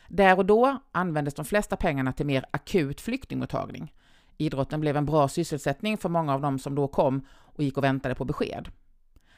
Där 0.10 0.38
och 0.38 0.46
då 0.46 0.78
användes 0.92 1.34
de 1.34 1.46
flesta 1.46 1.76
pengarna 1.76 2.14
till 2.14 2.26
mer 2.26 2.46
akut 2.52 3.02
flyktingmottagning. 3.02 3.94
Idrotten 4.38 4.80
blev 4.80 4.98
en 4.98 5.06
bra 5.06 5.28
sysselsättning 5.28 5.98
för 5.98 6.10
många 6.10 6.34
av 6.34 6.42
dem 6.42 6.60
som 6.60 6.76
då 6.76 6.88
kom 6.88 7.26
och 7.32 7.64
gick 7.64 7.78
och 7.78 7.84
väntade 7.84 8.16
på 8.16 8.26
besked. 8.26 8.70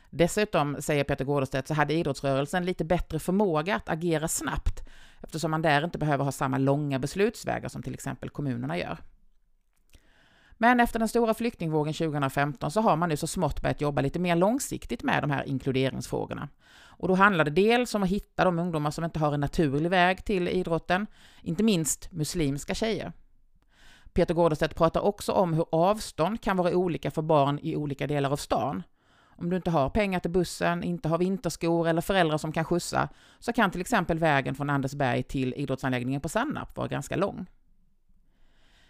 Dessutom, 0.09 0.77
säger 0.79 1.03
Peter 1.03 1.25
Gårdestedt, 1.25 1.67
så 1.67 1.73
hade 1.73 1.93
idrottsrörelsen 1.93 2.65
lite 2.65 2.85
bättre 2.85 3.19
förmåga 3.19 3.75
att 3.75 3.89
agera 3.89 4.27
snabbt, 4.27 4.87
eftersom 5.21 5.51
man 5.51 5.61
där 5.61 5.85
inte 5.85 5.97
behöver 5.97 6.23
ha 6.23 6.31
samma 6.31 6.57
långa 6.57 6.99
beslutsvägar 6.99 7.69
som 7.69 7.83
till 7.83 7.93
exempel 7.93 8.29
kommunerna 8.29 8.77
gör. 8.77 8.97
Men 10.61 10.79
efter 10.79 10.99
den 10.99 11.07
stora 11.07 11.33
flyktingvågen 11.33 11.93
2015 11.93 12.71
så 12.71 12.81
har 12.81 12.95
man 12.95 13.09
nu 13.09 13.17
så 13.17 13.27
smått 13.27 13.61
börjat 13.61 13.81
jobba 13.81 14.01
lite 14.01 14.19
mer 14.19 14.35
långsiktigt 14.35 15.03
med 15.03 15.23
de 15.23 15.31
här 15.31 15.43
inkluderingsfrågorna. 15.43 16.49
Och 16.83 17.07
då 17.07 17.15
handlar 17.15 17.45
det 17.45 17.51
dels 17.51 17.95
om 17.95 18.03
att 18.03 18.09
hitta 18.09 18.43
de 18.43 18.59
ungdomar 18.59 18.91
som 18.91 19.03
inte 19.03 19.19
har 19.19 19.33
en 19.33 19.39
naturlig 19.39 19.89
väg 19.89 20.25
till 20.25 20.47
idrotten, 20.47 21.07
inte 21.41 21.63
minst 21.63 22.11
muslimska 22.11 22.75
tjejer. 22.75 23.11
Peter 24.13 24.33
Gårdestedt 24.33 24.75
pratar 24.75 25.01
också 25.01 25.31
om 25.31 25.53
hur 25.53 25.65
avstånd 25.71 26.41
kan 26.41 26.57
vara 26.57 26.75
olika 26.75 27.11
för 27.11 27.21
barn 27.21 27.59
i 27.61 27.75
olika 27.75 28.07
delar 28.07 28.31
av 28.31 28.37
stan. 28.37 28.83
Om 29.25 29.49
du 29.49 29.55
inte 29.55 29.71
har 29.71 29.89
pengar 29.89 30.19
till 30.19 30.31
bussen, 30.31 30.83
inte 30.83 31.09
har 31.09 31.17
vinterskor 31.17 31.87
eller 31.87 32.01
föräldrar 32.01 32.37
som 32.37 32.51
kan 32.51 32.65
skjutsa, 32.65 33.09
så 33.39 33.53
kan 33.53 33.71
till 33.71 33.81
exempel 33.81 34.19
vägen 34.19 34.55
från 34.55 34.69
Andersberg 34.69 35.23
till 35.23 35.53
idrottsanläggningen 35.53 36.21
på 36.21 36.29
Sannarp 36.29 36.77
vara 36.77 36.87
ganska 36.87 37.15
lång. 37.15 37.47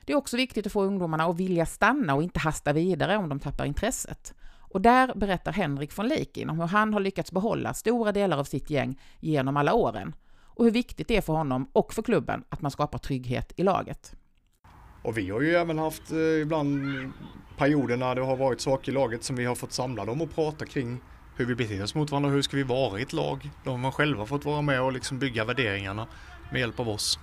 Det 0.05 0.13
är 0.13 0.17
också 0.17 0.37
viktigt 0.37 0.65
att 0.65 0.71
få 0.71 0.83
ungdomarna 0.83 1.25
att 1.25 1.39
vilja 1.39 1.65
stanna 1.65 2.15
och 2.15 2.23
inte 2.23 2.39
hasta 2.39 2.73
vidare 2.73 3.17
om 3.17 3.29
de 3.29 3.39
tappar 3.39 3.65
intresset. 3.65 4.33
Och 4.71 4.81
där 4.81 5.13
berättar 5.15 5.51
Henrik 5.51 5.97
von 5.97 6.07
Leikin 6.07 6.49
om 6.49 6.59
hur 6.59 6.67
han 6.67 6.93
har 6.93 6.99
lyckats 6.99 7.31
behålla 7.31 7.73
stora 7.73 8.11
delar 8.11 8.37
av 8.37 8.43
sitt 8.43 8.69
gäng 8.69 8.99
genom 9.19 9.57
alla 9.57 9.73
åren 9.73 10.15
och 10.45 10.65
hur 10.65 10.71
viktigt 10.71 11.07
det 11.07 11.17
är 11.17 11.21
för 11.21 11.33
honom 11.33 11.69
och 11.73 11.93
för 11.93 12.01
klubben 12.01 12.43
att 12.49 12.61
man 12.61 12.71
skapar 12.71 12.97
trygghet 12.97 13.53
i 13.55 13.63
laget. 13.63 14.15
Och 15.03 15.17
vi 15.17 15.29
har 15.29 15.41
ju 15.41 15.55
även 15.55 15.79
haft 15.79 16.11
eh, 16.11 16.17
ibland 16.17 16.95
perioder 17.57 17.97
när 17.97 18.15
det 18.15 18.21
har 18.21 18.35
varit 18.35 18.61
saker 18.61 18.91
i 18.91 18.95
laget 18.95 19.23
som 19.23 19.35
vi 19.35 19.45
har 19.45 19.55
fått 19.55 19.71
samla 19.71 20.05
dem 20.05 20.21
och 20.21 20.35
prata 20.35 20.65
kring 20.65 20.99
hur 21.35 21.45
vi 21.45 21.55
beter 21.55 21.83
oss 21.83 21.95
mot 21.95 22.11
varandra, 22.11 22.29
hur 22.29 22.41
ska 22.41 22.57
vi 22.57 22.63
vara 22.63 22.99
i 22.99 23.01
ett 23.01 23.13
lag? 23.13 23.49
De 23.63 23.83
har 23.83 23.91
själva 23.91 24.25
fått 24.25 24.45
vara 24.45 24.61
med 24.61 24.81
och 24.81 24.93
liksom 24.93 25.19
bygga 25.19 25.45
värderingarna 25.45 26.07
med 26.51 26.59
hjälp 26.59 26.79
av 26.79 26.89
oss. 26.89 27.19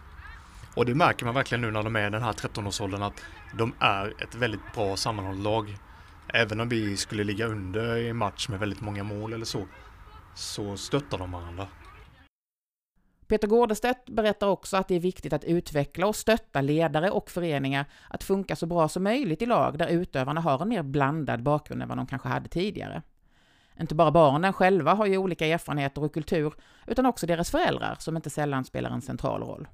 Och 0.75 0.87
det 0.87 0.94
märker 0.94 1.25
man 1.25 1.34
verkligen 1.34 1.62
nu 1.62 1.70
när 1.70 1.82
de 1.82 1.96
är 1.96 2.06
i 2.06 2.10
den 2.10 2.22
här 2.22 2.32
13-årsåldern 2.32 3.02
att 3.02 3.22
de 3.54 3.75
är 3.78 4.22
ett 4.22 4.34
väldigt 4.34 4.72
bra 4.75 4.96
sammanhållet 4.96 5.42
lag. 5.42 5.76
Även 6.34 6.60
om 6.60 6.68
vi 6.68 6.96
skulle 6.96 7.25
ligga 7.25 7.46
under 7.46 7.96
i 7.96 8.12
match 8.12 8.48
med 8.48 8.60
väldigt 8.60 8.80
många 8.80 9.04
mål 9.04 9.32
eller 9.32 9.44
så, 9.44 9.66
så 10.34 10.76
stöttar 10.76 11.18
de 11.18 11.32
varandra. 11.32 11.66
Peter 13.28 13.48
Gårdestedt 13.48 14.10
berättar 14.10 14.46
också 14.46 14.76
att 14.76 14.88
det 14.88 14.94
är 14.94 15.00
viktigt 15.00 15.32
att 15.32 15.44
utveckla 15.44 16.06
och 16.06 16.16
stötta 16.16 16.60
ledare 16.60 17.10
och 17.10 17.30
föreningar 17.30 17.87
att 18.10 18.25
funka 18.25 18.56
så 18.56 18.66
bra 18.66 18.88
som 18.88 19.02
möjligt 19.02 19.42
i 19.42 19.46
lag 19.46 19.78
där 19.78 19.88
utövarna 19.88 20.40
har 20.40 20.62
en 20.62 20.68
mer 20.68 20.82
blandad 20.82 21.42
bakgrund 21.42 21.82
än 21.82 21.88
vad 21.88 21.98
de 21.98 22.06
kanske 22.06 22.28
hade 22.28 22.48
tidigare. 22.48 23.02
Inte 23.80 23.94
bara 23.94 24.10
barnen 24.10 24.52
själva 24.52 24.94
har 24.94 25.06
ju 25.06 25.16
olika 25.16 25.46
erfarenheter 25.46 26.04
och 26.04 26.14
kultur, 26.14 26.54
utan 26.87 27.06
också 27.06 27.26
deras 27.26 27.50
föräldrar 27.50 27.96
som 27.98 28.16
inte 28.16 28.30
sällan 28.30 28.64
spelar 28.64 28.90
en 28.90 29.02
central 29.02 29.42
roll. 29.42 29.68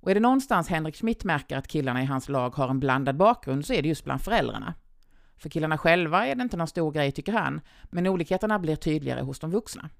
Och 0.00 0.10
är 0.10 0.14
det 0.14 0.20
någonstans 0.20 0.68
Henrik 0.68 0.96
Schmidt 0.96 1.24
märker 1.24 1.56
att 1.56 1.68
killarna 1.68 2.02
i 2.02 2.04
hans 2.04 2.28
lag 2.28 2.50
har 2.50 2.68
en 2.68 2.80
blandad 2.80 3.16
bakgrund 3.16 3.66
så 3.66 3.72
är 3.72 3.82
det 3.82 3.88
just 3.88 4.04
bland 4.04 4.22
föräldrarna. 4.22 4.74
För 5.38 5.48
killarna 5.48 5.78
själva 5.78 6.26
är 6.26 6.34
det 6.34 6.42
inte 6.42 6.56
någon 6.56 6.66
stor 6.66 6.92
grej 6.92 7.12
tycker 7.12 7.32
han, 7.32 7.60
men 7.84 8.06
olikheterna 8.06 8.58
blir 8.58 8.76
tydligare 8.76 9.20
hos 9.20 9.38
de 9.38 9.50
vuxna. 9.50 9.90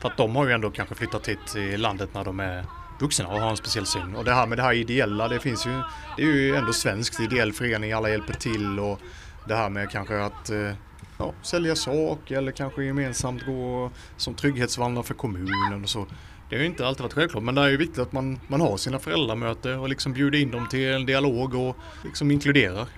För 0.00 0.08
att 0.08 0.16
de 0.16 0.36
har 0.36 0.46
ju 0.46 0.52
ändå 0.52 0.70
kanske 0.70 0.94
flyttat 0.94 1.28
hit 1.28 1.46
till 1.46 1.80
landet 1.80 2.14
när 2.14 2.24
de 2.24 2.40
är 2.40 2.64
vuxna 3.00 3.28
och 3.28 3.40
har 3.40 3.50
en 3.50 3.56
speciell 3.56 3.86
syn. 3.86 4.14
Och 4.14 4.24
det 4.24 4.32
här 4.32 4.46
med 4.46 4.58
det 4.58 4.62
här 4.62 4.72
ideella, 4.72 5.28
det 5.28 5.40
finns 5.40 5.66
ju, 5.66 5.82
det 6.16 6.22
är 6.22 6.26
ju 6.26 6.56
ändå 6.56 6.72
svenskt, 6.72 7.20
ideell 7.20 7.52
förening, 7.52 7.92
alla 7.92 8.10
hjälper 8.10 8.34
till 8.34 8.78
och 8.78 9.00
det 9.48 9.54
här 9.54 9.68
med 9.70 9.90
kanske 9.90 10.24
att 10.24 10.50
eh, 10.50 10.72
ja, 11.18 11.34
sälja 11.42 11.76
sak 11.76 12.30
eller 12.30 12.52
kanske 12.52 12.84
gemensamt 12.84 13.46
gå 13.46 13.90
som 14.16 14.34
trygghetsvandrare 14.34 15.04
för 15.04 15.14
kommunen 15.14 15.82
och 15.82 15.88
så. 15.88 16.06
Det 16.50 16.56
har 16.56 16.60
ju 16.60 16.66
inte 16.66 16.86
alltid 16.86 17.02
varit 17.02 17.12
självklart 17.12 17.42
men 17.42 17.54
det 17.54 17.60
är 17.60 17.68
ju 17.68 17.76
viktigt 17.76 17.98
att 17.98 18.12
man, 18.12 18.40
man 18.48 18.60
har 18.60 18.76
sina 18.76 18.98
föräldramöten 18.98 19.78
och 19.78 19.88
liksom 19.88 20.12
bjuder 20.12 20.38
in 20.38 20.50
dem 20.50 20.68
till 20.68 20.92
en 20.92 21.06
dialog 21.06 21.54
och 21.54 21.76
liksom 22.04 22.30
inkluderar. 22.30 22.88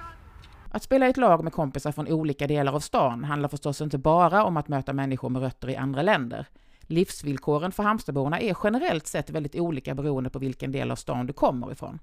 Att 0.71 0.83
spela 0.83 1.07
i 1.07 1.11
ett 1.11 1.17
lag 1.17 1.45
med 1.45 1.53
kompisar 1.53 1.93
från 1.93 2.09
olika 2.09 2.47
delar 2.47 2.73
av 2.73 2.81
stan 2.81 3.25
handlar 3.25 3.49
förstås 3.49 3.81
inte 3.81 3.99
bara 3.99 4.45
om 4.45 4.57
att 4.57 4.69
möta 4.69 4.93
människor 4.93 5.29
med 5.29 5.43
rötter 5.43 5.71
i 5.71 5.77
andra 5.77 6.03
länder. 6.03 6.47
Livsvillkoren 6.81 7.73
för 7.73 7.83
Halmstadborna 7.83 8.41
är 8.41 8.57
generellt 8.65 9.07
sett 9.07 9.31
väldigt 9.31 9.55
olika 9.55 9.95
beroende 9.95 10.31
på 10.31 10.39
vilken 10.39 10.73
del 10.73 10.91
av 10.91 10.97
stan 10.97 11.27
du 11.27 11.33
kommer 11.33 11.73
ifrån. 11.73 11.99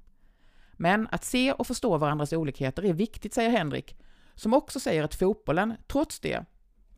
Men 0.74 1.08
att 1.12 1.26
se 1.26 1.52
och 1.52 1.68
förstå 1.68 1.98
varandras 1.98 2.34
olikheter 2.34 2.86
är 2.86 2.94
viktigt, 2.94 3.34
säger 3.34 3.50
Henrik, 3.50 3.96
som 4.36 4.54
också 4.54 4.80
säger 4.80 5.04
att 5.04 5.16
fotbollen, 5.16 5.74
trots 5.88 6.20
det, 6.20 6.46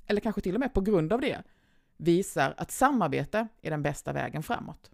eller 0.08 0.22
kanske 0.22 0.42
till 0.42 0.54
och 0.56 0.60
med 0.60 0.74
på 0.74 0.82
grund 0.82 1.14
av 1.14 1.22
det, 1.22 1.44
visar 2.02 2.54
att 2.58 2.72
samarbete 2.72 3.48
är 3.62 3.70
den 3.70 3.82
bästa 3.82 4.14
vägen 4.14 4.44
framåt. 4.44 4.92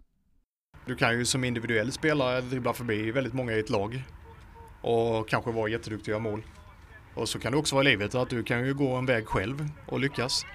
Du 0.86 0.96
kan 0.96 1.18
ju 1.18 1.24
som 1.24 1.44
individuell 1.44 1.92
spelare 1.92 2.40
dribbla 2.40 2.72
förbi 2.72 3.10
väldigt 3.10 3.32
många 3.32 3.52
i 3.52 3.60
ett 3.60 3.70
lag 3.70 4.02
och 4.80 5.28
kanske 5.28 5.50
vara 5.50 5.68
jätteduktig 5.68 6.14
och 6.14 6.22
mål. 6.22 6.42
Och 7.14 7.28
så 7.28 7.38
kan 7.38 7.52
det 7.52 7.58
också 7.58 7.74
vara 7.74 7.84
i 7.84 7.90
livet 7.90 8.14
att 8.14 8.30
du 8.30 8.42
kan 8.42 8.66
ju 8.66 8.74
gå 8.74 8.94
en 8.94 9.06
väg 9.06 9.26
själv 9.26 9.68
och 9.86 10.00
lyckas. 10.00 10.46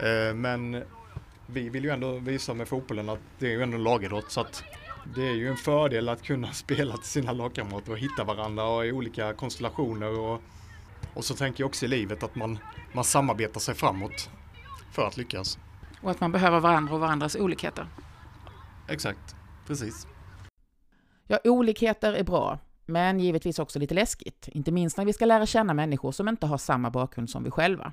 Eh, 0.00 0.34
men 0.34 0.82
vi 1.46 1.68
vill 1.68 1.84
ju 1.84 1.90
ändå 1.90 2.18
visa 2.18 2.54
med 2.54 2.68
fotbollen 2.68 3.08
att 3.08 3.20
det 3.38 3.46
är 3.46 3.50
ju 3.50 3.62
ändå 3.62 3.76
en 3.76 3.82
lagidrott 3.82 4.30
så 4.30 4.40
att 4.40 4.64
det 5.14 5.28
är 5.28 5.34
ju 5.34 5.48
en 5.48 5.56
fördel 5.56 6.08
att 6.08 6.22
kunna 6.22 6.52
spela 6.52 6.96
till 6.96 7.10
sina 7.10 7.32
lagkamrater 7.32 7.92
och 7.92 7.98
hitta 7.98 8.24
varandra 8.24 8.64
och 8.64 8.86
i 8.86 8.92
olika 8.92 9.32
konstellationer 9.32 10.18
och, 10.18 10.42
och 11.14 11.24
så 11.24 11.34
tänker 11.34 11.62
jag 11.62 11.68
också 11.68 11.84
i 11.84 11.88
livet 11.88 12.22
att 12.22 12.34
man, 12.34 12.58
man 12.92 13.04
samarbetar 13.04 13.60
sig 13.60 13.74
framåt 13.74 14.30
för 14.92 15.06
att 15.06 15.16
lyckas. 15.16 15.58
Och 16.02 16.10
att 16.10 16.20
man 16.20 16.32
behöver 16.32 16.60
varandra 16.60 16.94
och 16.94 17.00
varandras 17.00 17.36
olikheter. 17.36 17.86
Exakt, 18.88 19.36
precis. 19.66 20.06
Ja, 21.26 21.38
olikheter 21.44 22.12
är 22.12 22.24
bra, 22.24 22.58
men 22.86 23.20
givetvis 23.20 23.58
också 23.58 23.78
lite 23.78 23.94
läskigt. 23.94 24.48
Inte 24.48 24.72
minst 24.72 24.96
när 24.96 25.04
vi 25.04 25.12
ska 25.12 25.24
lära 25.24 25.46
känna 25.46 25.74
människor 25.74 26.12
som 26.12 26.28
inte 26.28 26.46
har 26.46 26.58
samma 26.58 26.90
bakgrund 26.90 27.30
som 27.30 27.44
vi 27.44 27.50
själva. 27.50 27.92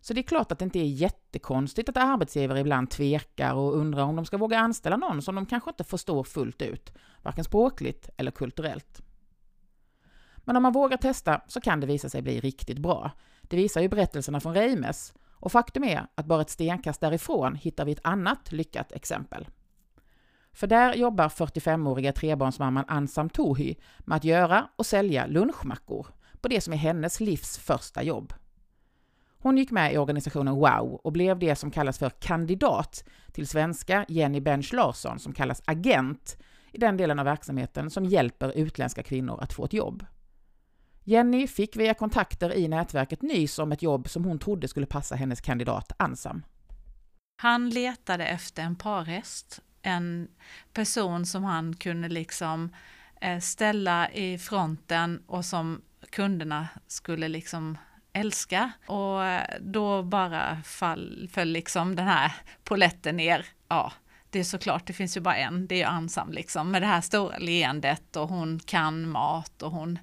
Så 0.00 0.14
det 0.14 0.20
är 0.20 0.22
klart 0.22 0.52
att 0.52 0.58
det 0.58 0.64
inte 0.64 0.78
är 0.78 0.84
jättekonstigt 0.84 1.88
att 1.88 1.96
arbetsgivare 1.96 2.60
ibland 2.60 2.90
tvekar 2.90 3.54
och 3.54 3.76
undrar 3.76 4.02
om 4.02 4.16
de 4.16 4.24
ska 4.24 4.36
våga 4.36 4.58
anställa 4.58 4.96
någon 4.96 5.22
som 5.22 5.34
de 5.34 5.46
kanske 5.46 5.70
inte 5.70 5.84
förstår 5.84 6.24
fullt 6.24 6.62
ut, 6.62 6.92
varken 7.22 7.44
språkligt 7.44 8.10
eller 8.16 8.30
kulturellt. 8.30 9.02
Men 10.36 10.56
om 10.56 10.62
man 10.62 10.72
vågar 10.72 10.96
testa 10.96 11.40
så 11.46 11.60
kan 11.60 11.80
det 11.80 11.86
visa 11.86 12.08
sig 12.08 12.22
bli 12.22 12.40
riktigt 12.40 12.78
bra. 12.78 13.10
Det 13.42 13.56
visar 13.56 13.80
ju 13.80 13.88
berättelserna 13.88 14.40
från 14.40 14.54
Reimes 14.54 15.14
och 15.40 15.52
faktum 15.52 15.84
är 15.84 16.06
att 16.14 16.26
bara 16.26 16.40
ett 16.40 16.50
stenkast 16.50 17.00
därifrån 17.00 17.54
hittar 17.54 17.84
vi 17.84 17.92
ett 17.92 18.00
annat 18.04 18.52
lyckat 18.52 18.92
exempel. 18.92 19.48
För 20.52 20.66
där 20.66 20.94
jobbar 20.94 21.28
45-åriga 21.28 22.12
trebarnsmamman 22.12 22.84
Ansam 22.88 23.30
Tohy 23.30 23.74
med 23.98 24.16
att 24.16 24.24
göra 24.24 24.68
och 24.76 24.86
sälja 24.86 25.26
lunchmackor 25.26 26.06
på 26.40 26.48
det 26.48 26.60
som 26.60 26.72
är 26.72 26.76
hennes 26.76 27.20
livs 27.20 27.58
första 27.58 28.02
jobb. 28.02 28.32
Hon 29.40 29.56
gick 29.58 29.70
med 29.70 29.92
i 29.92 29.98
organisationen 29.98 30.54
WOW 30.54 31.00
och 31.04 31.12
blev 31.12 31.38
det 31.38 31.56
som 31.56 31.70
kallas 31.70 31.98
för 31.98 32.10
kandidat 32.10 33.04
till 33.32 33.48
svenska 33.48 34.04
Jenny 34.08 34.40
Bench 34.40 34.72
Larsson 34.72 35.18
som 35.18 35.32
kallas 35.32 35.62
agent 35.64 36.36
i 36.72 36.78
den 36.78 36.96
delen 36.96 37.18
av 37.18 37.24
verksamheten 37.24 37.90
som 37.90 38.04
hjälper 38.04 38.58
utländska 38.58 39.02
kvinnor 39.02 39.38
att 39.42 39.52
få 39.52 39.64
ett 39.64 39.72
jobb. 39.72 40.04
Jenny 41.08 41.46
fick 41.46 41.76
via 41.76 41.94
kontakter 41.94 42.54
i 42.54 42.68
nätverket 42.68 43.22
nys 43.22 43.58
om 43.58 43.72
ett 43.72 43.82
jobb 43.82 44.08
som 44.08 44.24
hon 44.24 44.38
trodde 44.38 44.68
skulle 44.68 44.86
passa 44.86 45.14
hennes 45.14 45.40
kandidat 45.40 45.92
Ansam. 45.96 46.42
Han 47.42 47.70
letade 47.70 48.26
efter 48.26 48.62
en 48.62 48.76
parhäst, 48.76 49.60
en 49.82 50.28
person 50.72 51.26
som 51.26 51.44
han 51.44 51.76
kunde 51.76 52.08
liksom 52.08 52.74
eh, 53.20 53.38
ställa 53.38 54.10
i 54.10 54.38
fronten 54.38 55.22
och 55.26 55.44
som 55.44 55.82
kunderna 56.10 56.68
skulle 56.86 57.28
liksom 57.28 57.78
älska. 58.12 58.72
Och 58.86 59.24
eh, 59.24 59.54
då 59.60 60.02
bara 60.02 60.62
fall, 60.62 61.28
föll 61.32 61.48
liksom 61.48 61.96
den 61.96 62.06
här 62.06 62.32
poletten 62.64 63.16
ner. 63.16 63.46
Ja, 63.68 63.92
det 64.30 64.38
är 64.38 64.44
såklart, 64.44 64.86
det 64.86 64.92
finns 64.92 65.16
ju 65.16 65.20
bara 65.20 65.36
en, 65.36 65.66
det 65.66 65.74
är 65.74 65.78
ju 65.78 65.84
Ansam 65.84 66.32
liksom, 66.32 66.70
med 66.70 66.82
det 66.82 66.86
här 66.86 67.00
stora 67.00 67.38
leendet 67.38 68.16
och 68.16 68.28
hon 68.28 68.60
kan 68.60 69.08
mat 69.08 69.62
och 69.62 69.70
hon 69.70 69.98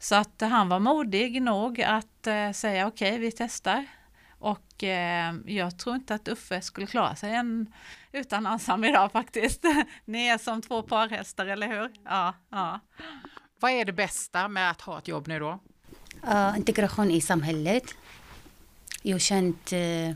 så 0.00 0.14
att 0.14 0.40
han 0.40 0.68
var 0.68 0.80
modig 0.80 1.42
nog 1.42 1.82
att 1.82 2.26
eh, 2.26 2.52
säga 2.52 2.86
okej, 2.86 3.10
okay, 3.10 3.20
vi 3.20 3.32
testar. 3.32 3.86
Och 4.38 4.84
eh, 4.84 5.34
jag 5.46 5.78
tror 5.78 5.96
inte 5.96 6.14
att 6.14 6.28
Uffe 6.28 6.60
skulle 6.60 6.86
klara 6.86 7.16
sig 7.16 7.34
en, 7.34 7.72
utan 8.12 8.46
Ansam 8.46 8.84
idag 8.84 9.12
faktiskt. 9.12 9.64
Ni 10.04 10.26
är 10.26 10.38
som 10.38 10.62
två 10.62 10.82
parhästar, 10.82 11.46
eller 11.46 11.68
hur? 11.68 11.92
Ja, 12.04 12.34
ja. 12.50 12.80
Vad 13.60 13.70
är 13.70 13.84
det 13.84 13.92
bästa 13.92 14.48
med 14.48 14.70
att 14.70 14.80
ha 14.80 14.98
ett 14.98 15.08
jobb 15.08 15.28
nu 15.28 15.38
då? 15.38 15.58
uh, 16.28 16.56
integration 16.56 17.10
i 17.10 17.20
samhället. 17.20 17.84
Jag 19.02 19.20
känt 19.20 19.72
uh, 19.72 20.14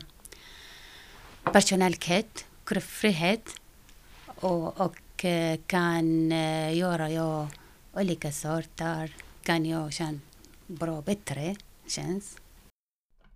personalkhet, 1.51 2.45
gruppfrihet 2.65 3.49
och, 4.25 4.81
och 4.81 5.25
uh, 5.25 5.55
kan 5.67 6.31
uh, 6.31 6.77
göra 6.77 7.09
jag 7.09 7.47
olika 7.93 8.31
sorter. 8.31 9.24
Kan 9.45 9.65
jag 9.65 9.93
känna 9.93 10.19
bra, 10.67 11.01
bättre 11.01 11.55
känns. 11.87 12.37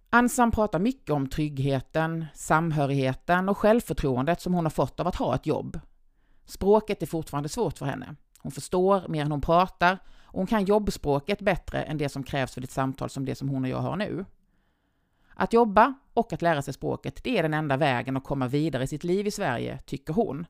Ansam 0.10 0.52
pratar 0.52 0.80
mycket 0.80 1.10
om 1.10 1.30
tryggheten, 1.30 2.26
samhörigheten 2.34 3.50
och 3.50 3.58
självförtroendet 3.58 4.42
som 4.42 4.54
hon 4.54 4.66
har 4.66 4.70
fått 4.70 5.00
av 5.00 5.08
att 5.08 5.16
ha 5.16 5.36
ett 5.36 5.46
jobb. 5.46 5.80
Språket 6.46 7.02
är 7.02 7.08
fortfarande 7.08 7.50
svårt 7.50 7.78
för 7.78 7.86
henne. 7.86 8.16
Hon 8.40 8.52
förstår 8.52 9.08
mer 9.08 9.26
än 9.26 9.32
hon 9.32 9.42
pratar 9.42 10.00
och 10.24 10.38
hon 10.38 10.48
kan 10.48 10.66
jobbspråket 10.66 11.42
bättre 11.42 11.82
än 11.82 11.98
det 11.98 12.10
som 12.10 12.24
krävs 12.24 12.54
för 12.54 12.62
ett 12.62 12.72
samtal 12.72 13.10
som 13.10 13.26
det 13.26 13.36
som 13.36 13.50
hon 13.50 13.64
och 13.64 13.70
jag 13.70 13.82
har 13.82 13.96
nu. 13.96 14.26
Att 15.36 15.54
jobba 15.54 15.94
och 16.14 16.34
att 16.34 16.42
lära 16.42 16.62
sig 16.62 16.74
språket, 16.74 17.24
det 17.24 17.38
är 17.38 17.44
den 17.44 17.54
enda 17.54 17.78
vägen 17.78 18.18
att 18.18 18.24
komma 18.24 18.48
vidare 18.48 18.84
i 18.84 18.88
sitt 18.88 19.04
liv 19.04 19.28
i 19.28 19.32
Sverige, 19.32 19.80
tycker 19.86 20.14
hon. 20.14 20.46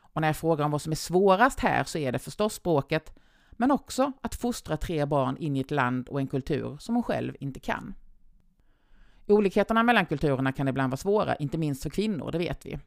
Och 0.00 0.20
när 0.20 0.28
jag 0.28 0.36
frågar 0.36 0.64
om 0.64 0.70
vad 0.70 0.82
som 0.82 0.92
är 0.92 0.96
svårast 0.96 1.60
här 1.60 1.84
så 1.84 1.98
är 1.98 2.12
det 2.12 2.18
förstås 2.18 2.54
språket, 2.54 3.14
men 3.58 3.70
också 3.70 4.12
att 4.20 4.34
fostra 4.34 4.76
tre 4.76 5.04
barn 5.04 5.36
in 5.36 5.56
i 5.56 5.60
ett 5.60 5.70
land 5.70 6.08
och 6.08 6.20
en 6.20 6.26
kultur 6.26 6.76
som 6.80 6.94
hon 6.94 7.04
själv 7.04 7.36
inte 7.40 7.60
kan. 7.60 7.94
Olikheterna 9.26 9.82
mellan 9.82 10.06
kulturerna 10.06 10.52
kan 10.52 10.68
ibland 10.68 10.90
vara 10.90 10.96
svåra, 10.96 11.36
inte 11.36 11.58
minst 11.58 11.82
för 11.82 11.90
kvinnor, 11.90 12.30
det 12.30 12.38
vet 12.38 12.66
vi. 12.66 12.78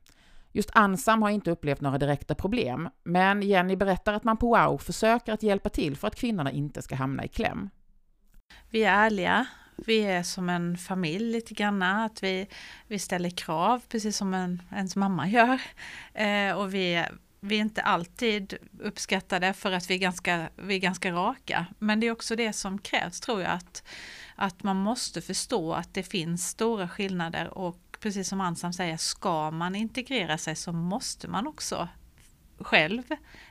Just 0.51 0.69
Ansam 0.73 1.21
har 1.21 1.29
inte 1.29 1.51
upplevt 1.51 1.81
några 1.81 1.97
direkta 1.97 2.35
problem, 2.35 2.89
men 3.03 3.41
Jenny 3.41 3.75
berättar 3.75 4.13
att 4.13 4.23
man 4.23 4.37
på 4.37 4.47
Wow 4.47 4.77
försöker 4.77 5.33
att 5.33 5.43
hjälpa 5.43 5.69
till 5.69 5.97
för 5.97 6.07
att 6.07 6.15
kvinnorna 6.15 6.51
inte 6.51 6.81
ska 6.81 6.95
hamna 6.95 7.25
i 7.25 7.27
kläm. 7.27 7.69
Vi 8.69 8.83
är 8.83 9.05
ärliga, 9.05 9.45
vi 9.75 10.01
är 10.01 10.23
som 10.23 10.49
en 10.49 10.77
familj 10.77 11.31
lite 11.31 11.53
grann, 11.53 11.81
att 11.81 12.23
vi, 12.23 12.47
vi 12.87 12.99
ställer 12.99 13.29
krav 13.29 13.81
precis 13.89 14.17
som 14.17 14.33
en, 14.33 14.61
ens 14.71 14.95
mamma 14.95 15.27
gör. 15.27 15.61
Eh, 16.13 16.57
och 16.57 16.73
vi, 16.73 17.05
vi 17.41 17.55
är 17.55 17.61
inte 17.61 17.81
alltid 17.81 18.53
uppskattade 18.79 19.53
för 19.53 19.71
att 19.71 19.89
vi 19.89 19.93
är, 19.93 19.99
ganska, 19.99 20.49
vi 20.55 20.75
är 20.75 20.79
ganska 20.79 21.11
raka. 21.11 21.65
Men 21.79 21.99
det 21.99 22.07
är 22.07 22.11
också 22.11 22.35
det 22.35 22.53
som 22.53 22.77
krävs 22.79 23.19
tror 23.19 23.41
jag, 23.41 23.51
att, 23.51 23.83
att 24.35 24.63
man 24.63 24.77
måste 24.77 25.21
förstå 25.21 25.73
att 25.73 25.93
det 25.93 26.03
finns 26.03 26.47
stora 26.49 26.89
skillnader 26.89 27.57
och 27.57 27.97
precis 27.99 28.27
som 28.29 28.41
Ansam 28.41 28.73
säger, 28.73 28.97
ska 28.97 29.51
man 29.51 29.75
integrera 29.75 30.37
sig 30.37 30.55
så 30.55 30.71
måste 30.71 31.27
man 31.27 31.47
också 31.47 31.87
själv 32.63 33.03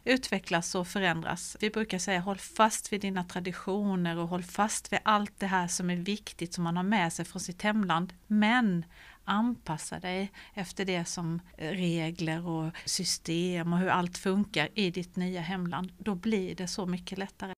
utvecklas 0.05 0.75
och 0.75 0.89
förändras. 0.89 1.57
Vi 1.61 1.71
brukar 1.71 1.99
säga 1.99 2.21
håll 2.21 2.39
fast 2.39 2.93
vid 2.93 3.01
dina 3.01 3.25
traditioner 3.25 4.19
och 4.19 4.29
håll 4.29 4.43
fast 4.43 4.93
vid 4.93 4.99
allt 5.03 5.33
det 5.39 5.47
här 5.47 5.69
som 5.69 5.91
är 5.91 5.97
viktigt 5.97 6.55
som 6.55 6.65
man 6.65 6.77
har 6.77 6.83
med 6.83 7.13
sig 7.13 7.25
från 7.25 7.41
sitt 7.41 7.63
hemland. 7.63 8.13
Men 8.27 8.85
anpassa 9.25 10.01
dig 10.01 10.33
efter 10.55 10.85
det 10.85 11.05
som 11.05 11.41
eh, 11.57 11.71
regler 11.71 12.49
och 12.49 12.73
system 12.85 13.73
och 13.73 13.79
hur 13.79 13.89
allt 13.89 14.19
funkar 14.19 14.69
i 14.75 14.91
ditt 14.91 15.17
nya 15.17 15.41
hemland. 15.41 15.93
Då 15.99 16.15
blir 16.15 16.55
det 16.55 16.69
så 16.69 16.87
mycket 16.87 17.19
lättare. 17.19 17.53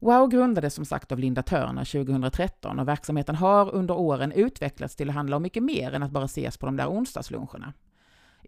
Wow 0.00 0.28
grundades 0.28 0.74
som 0.74 0.84
sagt 0.84 1.12
av 1.12 1.18
Linda 1.18 1.42
Törner 1.42 1.84
2013 1.84 2.78
och 2.78 2.88
verksamheten 2.88 3.34
har 3.34 3.74
under 3.74 3.94
åren 3.94 4.32
utvecklats 4.32 4.96
till 4.96 5.08
att 5.08 5.14
handla 5.14 5.36
om 5.36 5.42
mycket 5.42 5.62
mer 5.62 5.92
än 5.92 6.02
att 6.02 6.10
bara 6.10 6.24
ses 6.24 6.58
på 6.58 6.66
de 6.66 6.76
där 6.76 6.88
onsdagsluncherna. 6.88 7.72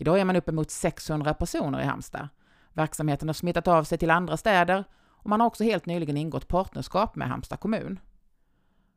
Idag 0.01 0.21
är 0.21 0.25
man 0.25 0.37
uppemot 0.37 0.71
600 0.71 1.35
personer 1.35 1.81
i 1.81 1.85
Halmstad. 1.85 2.29
Verksamheten 2.73 3.29
har 3.29 3.33
smittat 3.33 3.69
av 3.69 3.85
sig 3.85 3.99
till 3.99 4.11
andra 4.11 4.37
städer 4.37 4.85
och 4.99 5.31
man 5.31 5.41
har 5.41 5.47
också 5.47 5.65
helt 5.65 5.87
nyligen 5.87 6.17
ingått 6.17 6.49
partnerskap 6.49 7.17
med 7.17 7.29
Halmstad 7.29 7.61
kommun. 7.61 8.01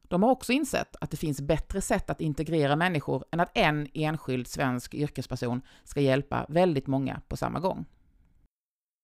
De 0.07 0.23
har 0.23 0.29
också 0.29 0.51
insett 0.51 0.95
att 1.01 1.11
det 1.11 1.17
finns 1.17 1.41
bättre 1.41 1.81
sätt 1.81 2.09
att 2.09 2.21
integrera 2.21 2.75
människor 2.75 3.25
än 3.31 3.39
att 3.39 3.57
en 3.57 3.87
enskild 3.93 4.47
svensk 4.47 4.93
yrkesperson 4.93 5.61
ska 5.83 6.01
hjälpa 6.01 6.45
väldigt 6.49 6.87
många 6.87 7.21
på 7.27 7.37
samma 7.37 7.59
gång. 7.59 7.85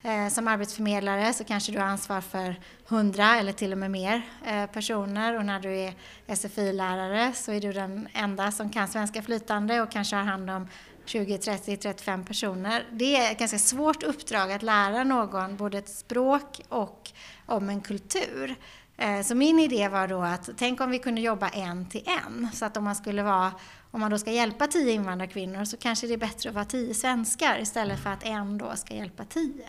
Eh, 0.04 0.28
som 0.28 0.48
arbetsförmedlare 0.48 1.34
så 1.34 1.44
kanske 1.44 1.72
du 1.72 1.80
har 1.80 1.86
ansvar 1.86 2.22
för 2.22 2.56
100 2.88 3.36
eller 3.36 3.52
till 3.52 3.72
och 3.72 3.78
med 3.78 3.92
mer 3.92 4.22
eh, 4.46 4.66
personer 4.66 5.38
och 5.38 5.46
när 5.46 5.60
du 5.60 5.78
är 5.78 5.94
SFI-lärare 6.28 7.34
så 7.34 7.52
är 7.52 7.62
du 7.62 7.74
den 7.74 8.08
enda 8.14 8.52
som 8.52 8.70
kan 8.70 8.88
svenska 8.88 9.22
flytande 9.22 9.82
och 9.82 9.92
kanske 9.92 10.16
har 10.16 10.24
hand 10.24 10.50
om 10.50 10.68
20, 11.10 11.38
30, 11.38 11.78
35 11.78 12.26
personer. 12.26 12.86
Det 12.92 13.16
är 13.16 13.32
ett 13.32 13.40
ganska 13.40 13.60
svårt 13.60 14.04
uppdrag 14.04 14.52
att 14.52 14.64
lära 14.64 15.04
någon 15.04 15.58
både 15.58 15.78
ett 15.78 15.90
språk 15.90 16.62
och 16.70 17.12
om 17.46 17.70
en 17.70 17.82
kultur. 17.82 18.56
Eh, 18.98 19.22
så 19.22 19.36
min 19.36 19.60
idé 19.60 19.88
var 19.88 20.08
då 20.08 20.22
att 20.22 20.50
tänk 20.58 20.82
om 20.82 20.92
vi 20.92 21.00
kunde 21.00 21.22
jobba 21.22 21.50
en 21.50 21.90
till 21.90 22.04
en. 22.26 22.48
Så 22.54 22.66
att 22.66 22.78
om 22.78 22.84
man 22.84 22.96
skulle 22.96 23.24
vara, 23.24 23.52
om 23.92 24.00
man 24.00 24.12
då 24.12 24.18
ska 24.18 24.32
hjälpa 24.32 24.68
tio 24.68 24.92
invandrarkvinnor 24.92 25.66
så 25.66 25.78
kanske 25.78 26.08
det 26.08 26.14
är 26.14 26.18
bättre 26.18 26.50
att 26.50 26.56
vara 26.56 26.66
tio 26.66 26.94
svenskar 26.94 27.60
istället 27.62 28.00
för 28.00 28.10
att 28.10 28.24
en 28.24 28.58
då 28.58 28.76
ska 28.76 28.94
hjälpa 28.94 29.26
tio. 29.26 29.66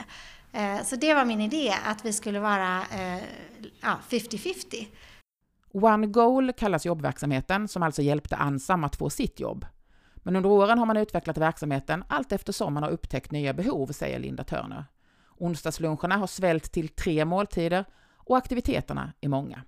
Eh, 0.52 0.82
så 0.84 0.96
det 0.96 1.14
var 1.14 1.24
min 1.24 1.40
idé, 1.40 1.74
att 1.84 2.04
vi 2.04 2.12
skulle 2.12 2.40
vara 2.40 2.78
eh, 2.78 3.22
50-50. 4.10 4.86
One 5.72 6.06
Goal 6.06 6.52
kallas 6.52 6.86
jobbverksamheten 6.86 7.68
som 7.68 7.82
alltså 7.82 8.02
hjälpte 8.02 8.36
Ansam 8.36 8.84
att 8.84 8.96
få 8.96 9.10
sitt 9.10 9.40
jobb. 9.40 9.66
Men 10.22 10.36
under 10.36 10.50
åren 10.50 10.78
har 10.78 10.86
man 10.86 10.96
utvecklat 10.96 11.38
verksamheten 11.38 12.04
allt 12.08 12.32
eftersom 12.32 12.74
man 12.74 12.82
har 12.82 12.90
upptäckt 12.90 13.30
nya 13.30 13.54
behov, 13.54 13.86
säger 13.86 14.18
Linda 14.18 14.44
Törner. 14.44 14.84
Onsdagsluncherna 15.36 16.16
har 16.16 16.26
svällt 16.26 16.72
till 16.72 16.88
tre 16.88 17.24
måltider 17.24 17.84
och 18.16 18.36
aktiviteterna 18.36 19.12
är 19.20 19.28
många. 19.28 19.62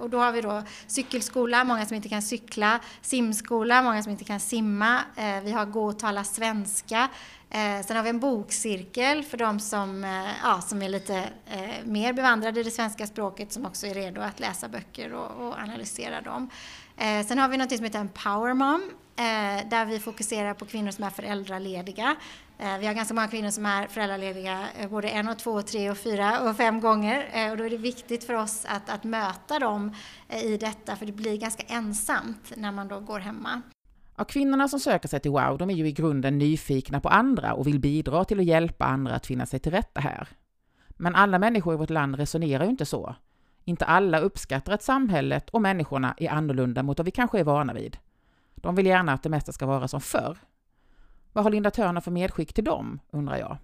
Och 0.00 0.10
då 0.10 0.18
har 0.18 0.32
vi 0.32 0.40
då 0.40 0.62
cykelskola, 0.86 1.64
många 1.64 1.86
som 1.86 1.96
inte 1.96 2.08
kan 2.08 2.22
cykla, 2.22 2.80
simskola, 3.02 3.82
många 3.82 4.02
som 4.02 4.12
inte 4.12 4.24
kan 4.24 4.40
simma, 4.40 5.00
eh, 5.16 5.40
vi 5.42 5.52
har 5.52 5.66
gå 5.66 5.86
och 5.86 5.98
tala 5.98 6.24
svenska, 6.24 7.08
eh, 7.50 7.86
sen 7.86 7.96
har 7.96 8.02
vi 8.02 8.10
en 8.10 8.20
bokcirkel 8.20 9.24
för 9.24 9.36
de 9.36 9.60
som, 9.60 10.04
eh, 10.04 10.30
ja, 10.42 10.60
som 10.60 10.82
är 10.82 10.88
lite 10.88 11.24
mer 11.84 12.12
bevandrade 12.12 12.60
i 12.60 12.62
det 12.62 12.70
svenska 12.70 13.06
språket 13.06 13.52
som 13.52 13.66
också 13.66 13.86
är 13.86 13.94
redo 13.94 14.20
att 14.20 14.40
läsa 14.40 14.68
böcker 14.68 15.12
och, 15.12 15.46
och 15.46 15.58
analysera 15.58 16.20
dem. 16.20 16.50
Sen 17.26 17.38
har 17.38 17.48
vi 17.48 17.56
något 17.56 17.76
som 17.76 17.84
heter 17.84 17.98
Empower 17.98 18.54
Mom 18.54 18.90
Eh, 19.18 19.68
där 19.68 19.86
vi 19.86 19.98
fokuserar 19.98 20.54
på 20.54 20.64
kvinnor 20.64 20.90
som 20.90 21.04
är 21.04 21.10
föräldralediga. 21.10 22.16
Eh, 22.58 22.78
vi 22.78 22.86
har 22.86 22.94
ganska 22.94 23.14
många 23.14 23.28
kvinnor 23.28 23.50
som 23.50 23.66
är 23.66 23.86
föräldralediga 23.86 24.68
eh, 24.78 24.88
både 24.88 25.08
en 25.08 25.28
och 25.28 25.38
två 25.38 25.50
och 25.50 25.66
tre 25.66 25.90
och 25.90 25.98
fyra 25.98 26.40
och 26.40 26.56
fem 26.56 26.80
gånger 26.80 27.28
eh, 27.32 27.50
och 27.50 27.56
då 27.56 27.64
är 27.64 27.70
det 27.70 27.76
viktigt 27.76 28.24
för 28.24 28.34
oss 28.34 28.66
att, 28.68 28.90
att 28.90 29.04
möta 29.04 29.58
dem 29.58 29.94
eh, 30.28 30.44
i 30.44 30.56
detta 30.56 30.96
för 30.96 31.06
det 31.06 31.12
blir 31.12 31.36
ganska 31.36 31.62
ensamt 31.68 32.52
när 32.56 32.72
man 32.72 32.88
då 32.88 33.00
går 33.00 33.20
hemma. 33.20 33.62
Ja, 34.16 34.24
kvinnorna 34.24 34.68
som 34.68 34.80
söker 34.80 35.08
sig 35.08 35.20
till 35.20 35.30
WOW, 35.30 35.58
de 35.58 35.70
är 35.70 35.74
ju 35.74 35.88
i 35.88 35.92
grunden 35.92 36.38
nyfikna 36.38 37.00
på 37.00 37.08
andra 37.08 37.52
och 37.54 37.66
vill 37.66 37.78
bidra 37.78 38.24
till 38.24 38.38
att 38.40 38.46
hjälpa 38.46 38.84
andra 38.84 39.14
att 39.14 39.26
finna 39.26 39.46
sig 39.46 39.60
till 39.60 39.72
rätta 39.72 40.00
här. 40.00 40.28
Men 40.88 41.14
alla 41.14 41.38
människor 41.38 41.74
i 41.74 41.76
vårt 41.76 41.90
land 41.90 42.16
resonerar 42.16 42.64
ju 42.64 42.70
inte 42.70 42.86
så. 42.86 43.14
Inte 43.64 43.84
alla 43.84 44.18
uppskattar 44.18 44.72
att 44.72 44.82
samhället 44.82 45.50
och 45.50 45.62
människorna 45.62 46.14
är 46.18 46.30
annorlunda 46.30 46.82
mot 46.82 46.98
vad 46.98 47.04
vi 47.04 47.10
kanske 47.10 47.40
är 47.40 47.44
vana 47.44 47.72
vid. 47.72 47.96
De 48.62 48.74
vill 48.74 48.86
gärna 48.86 49.12
att 49.12 49.22
det 49.22 49.28
mesta 49.28 49.52
ska 49.52 49.66
vara 49.66 49.88
som 49.88 50.00
förr. 50.00 50.38
Vad 51.32 51.44
har 51.44 51.50
Linda 51.50 51.70
Törner 51.70 52.00
för 52.00 52.10
medskick 52.10 52.52
till 52.52 52.64
dem, 52.64 53.00
undrar 53.10 53.36
jag? 53.36 53.56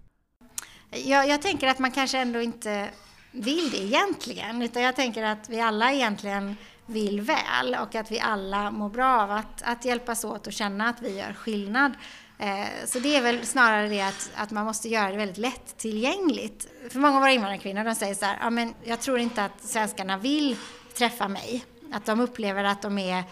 jag? 0.90 1.28
Jag 1.28 1.42
tänker 1.42 1.68
att 1.68 1.78
man 1.78 1.90
kanske 1.90 2.18
ändå 2.18 2.40
inte 2.40 2.90
vill 3.30 3.70
det 3.70 3.82
egentligen, 3.82 4.62
utan 4.62 4.82
jag 4.82 4.96
tänker 4.96 5.22
att 5.22 5.48
vi 5.48 5.60
alla 5.60 5.92
egentligen 5.92 6.56
vill 6.86 7.20
väl 7.20 7.76
och 7.82 7.94
att 7.94 8.10
vi 8.10 8.20
alla 8.20 8.70
mår 8.70 8.88
bra 8.88 9.22
av 9.22 9.30
att, 9.30 9.62
att 9.62 9.84
hjälpas 9.84 10.24
åt 10.24 10.46
och 10.46 10.52
känna 10.52 10.88
att 10.88 11.02
vi 11.02 11.18
gör 11.18 11.32
skillnad. 11.32 11.92
Eh, 12.38 12.66
så 12.86 12.98
det 12.98 13.16
är 13.16 13.22
väl 13.22 13.46
snarare 13.46 13.88
det 13.88 14.00
att, 14.00 14.30
att 14.34 14.50
man 14.50 14.64
måste 14.64 14.88
göra 14.88 15.10
det 15.10 15.16
väldigt 15.16 15.38
lättillgängligt. 15.38 16.68
För 16.90 16.98
många 16.98 17.14
av 17.14 17.20
våra 17.20 17.32
invandrarkvinnor 17.32 17.84
de 17.84 17.94
säger 17.94 18.14
så 18.14 18.24
här, 18.24 18.38
ja, 18.40 18.50
men 18.50 18.74
jag 18.84 19.00
tror 19.00 19.18
inte 19.18 19.44
att 19.44 19.62
svenskarna 19.62 20.18
vill 20.18 20.56
träffa 20.94 21.28
mig. 21.28 21.64
Att 21.92 22.06
de 22.06 22.20
upplever 22.20 22.64
att 22.64 22.82
de 22.82 22.98
är 22.98 23.24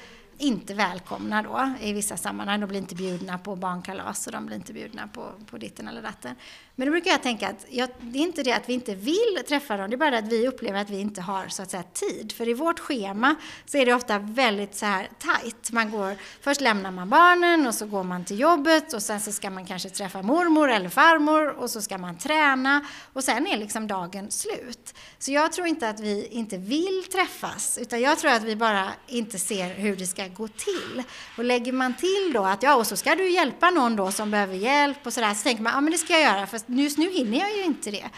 inte 0.42 0.74
välkomna 0.74 1.42
då 1.42 1.74
i 1.80 1.92
vissa 1.92 2.16
sammanhang. 2.16 2.60
De 2.60 2.66
blir 2.66 2.80
inte 2.80 2.94
bjudna 2.94 3.38
på 3.38 3.56
barnkalas 3.56 4.26
och 4.26 4.32
de 4.32 4.46
blir 4.46 4.56
inte 4.56 4.72
bjudna 4.72 5.08
på, 5.08 5.32
på 5.50 5.58
ditten 5.58 5.88
eller 5.88 6.02
datten. 6.02 6.34
Men 6.74 6.86
då 6.86 6.92
brukar 6.92 7.10
jag 7.10 7.22
tänka 7.22 7.48
att 7.48 7.66
jag, 7.68 7.88
det 8.00 8.18
är 8.18 8.22
inte 8.22 8.42
det 8.42 8.52
att 8.52 8.68
vi 8.68 8.72
inte 8.72 8.94
vill 8.94 9.42
träffa 9.48 9.76
dem, 9.76 9.90
det 9.90 9.96
är 9.96 9.98
bara 9.98 10.10
det 10.10 10.18
att 10.18 10.32
vi 10.32 10.48
upplever 10.48 10.80
att 10.80 10.90
vi 10.90 11.00
inte 11.00 11.20
har 11.20 11.48
så 11.48 11.62
att 11.62 11.70
säga 11.70 11.82
tid. 11.82 12.32
För 12.32 12.48
i 12.48 12.54
vårt 12.54 12.78
schema 12.78 13.34
så 13.66 13.78
är 13.78 13.86
det 13.86 13.94
ofta 13.94 14.18
väldigt 14.18 14.74
så 14.74 14.86
här 14.86 15.10
tajt. 15.18 15.72
Man 15.72 15.90
går, 15.90 16.16
först 16.40 16.60
lämnar 16.60 16.90
man 16.90 17.10
barnen 17.10 17.66
och 17.66 17.74
så 17.74 17.86
går 17.86 18.02
man 18.02 18.24
till 18.24 18.40
jobbet 18.40 18.92
och 18.92 19.02
sen 19.02 19.20
så 19.20 19.32
ska 19.32 19.50
man 19.50 19.66
kanske 19.66 19.90
träffa 19.90 20.22
mormor 20.22 20.70
eller 20.70 20.88
farmor 20.88 21.48
och 21.48 21.70
så 21.70 21.82
ska 21.82 21.98
man 21.98 22.18
träna 22.18 22.86
och 23.12 23.24
sen 23.24 23.46
är 23.46 23.56
liksom 23.56 23.86
dagen 23.86 24.30
slut. 24.30 24.94
Så 25.18 25.32
jag 25.32 25.52
tror 25.52 25.66
inte 25.66 25.88
att 25.88 26.00
vi 26.00 26.26
inte 26.26 26.56
vill 26.56 27.04
träffas 27.12 27.78
utan 27.78 28.00
jag 28.00 28.18
tror 28.18 28.30
att 28.30 28.42
vi 28.42 28.56
bara 28.56 28.88
inte 29.08 29.38
ser 29.38 29.74
hur 29.74 29.96
det 29.96 30.06
ska 30.06 30.28
gå 30.28 30.48
till. 30.48 31.02
Och 31.38 31.44
lägger 31.44 31.72
man 31.72 31.94
till 31.94 32.32
då 32.34 32.44
att 32.44 32.62
ja, 32.62 32.74
och 32.74 32.86
så 32.86 32.96
ska 32.96 33.14
du 33.14 33.30
hjälpa 33.30 33.70
någon 33.70 33.96
då 33.96 34.12
som 34.12 34.30
behöver 34.30 34.54
hjälp 34.54 35.06
och 35.06 35.12
sådär, 35.12 35.34
så 35.34 35.42
tänker 35.42 35.62
man 35.62 35.72
ja, 35.72 35.80
men 35.80 35.92
det 35.92 35.98
ska 35.98 36.12
jag 36.12 36.22
göra, 36.22 36.46
för 36.46 36.61
just 36.66 36.98
nu 36.98 37.10
hinner 37.10 37.38
jag 37.38 37.56
ju 37.56 37.64
inte 37.64 37.90
det. 37.90 38.10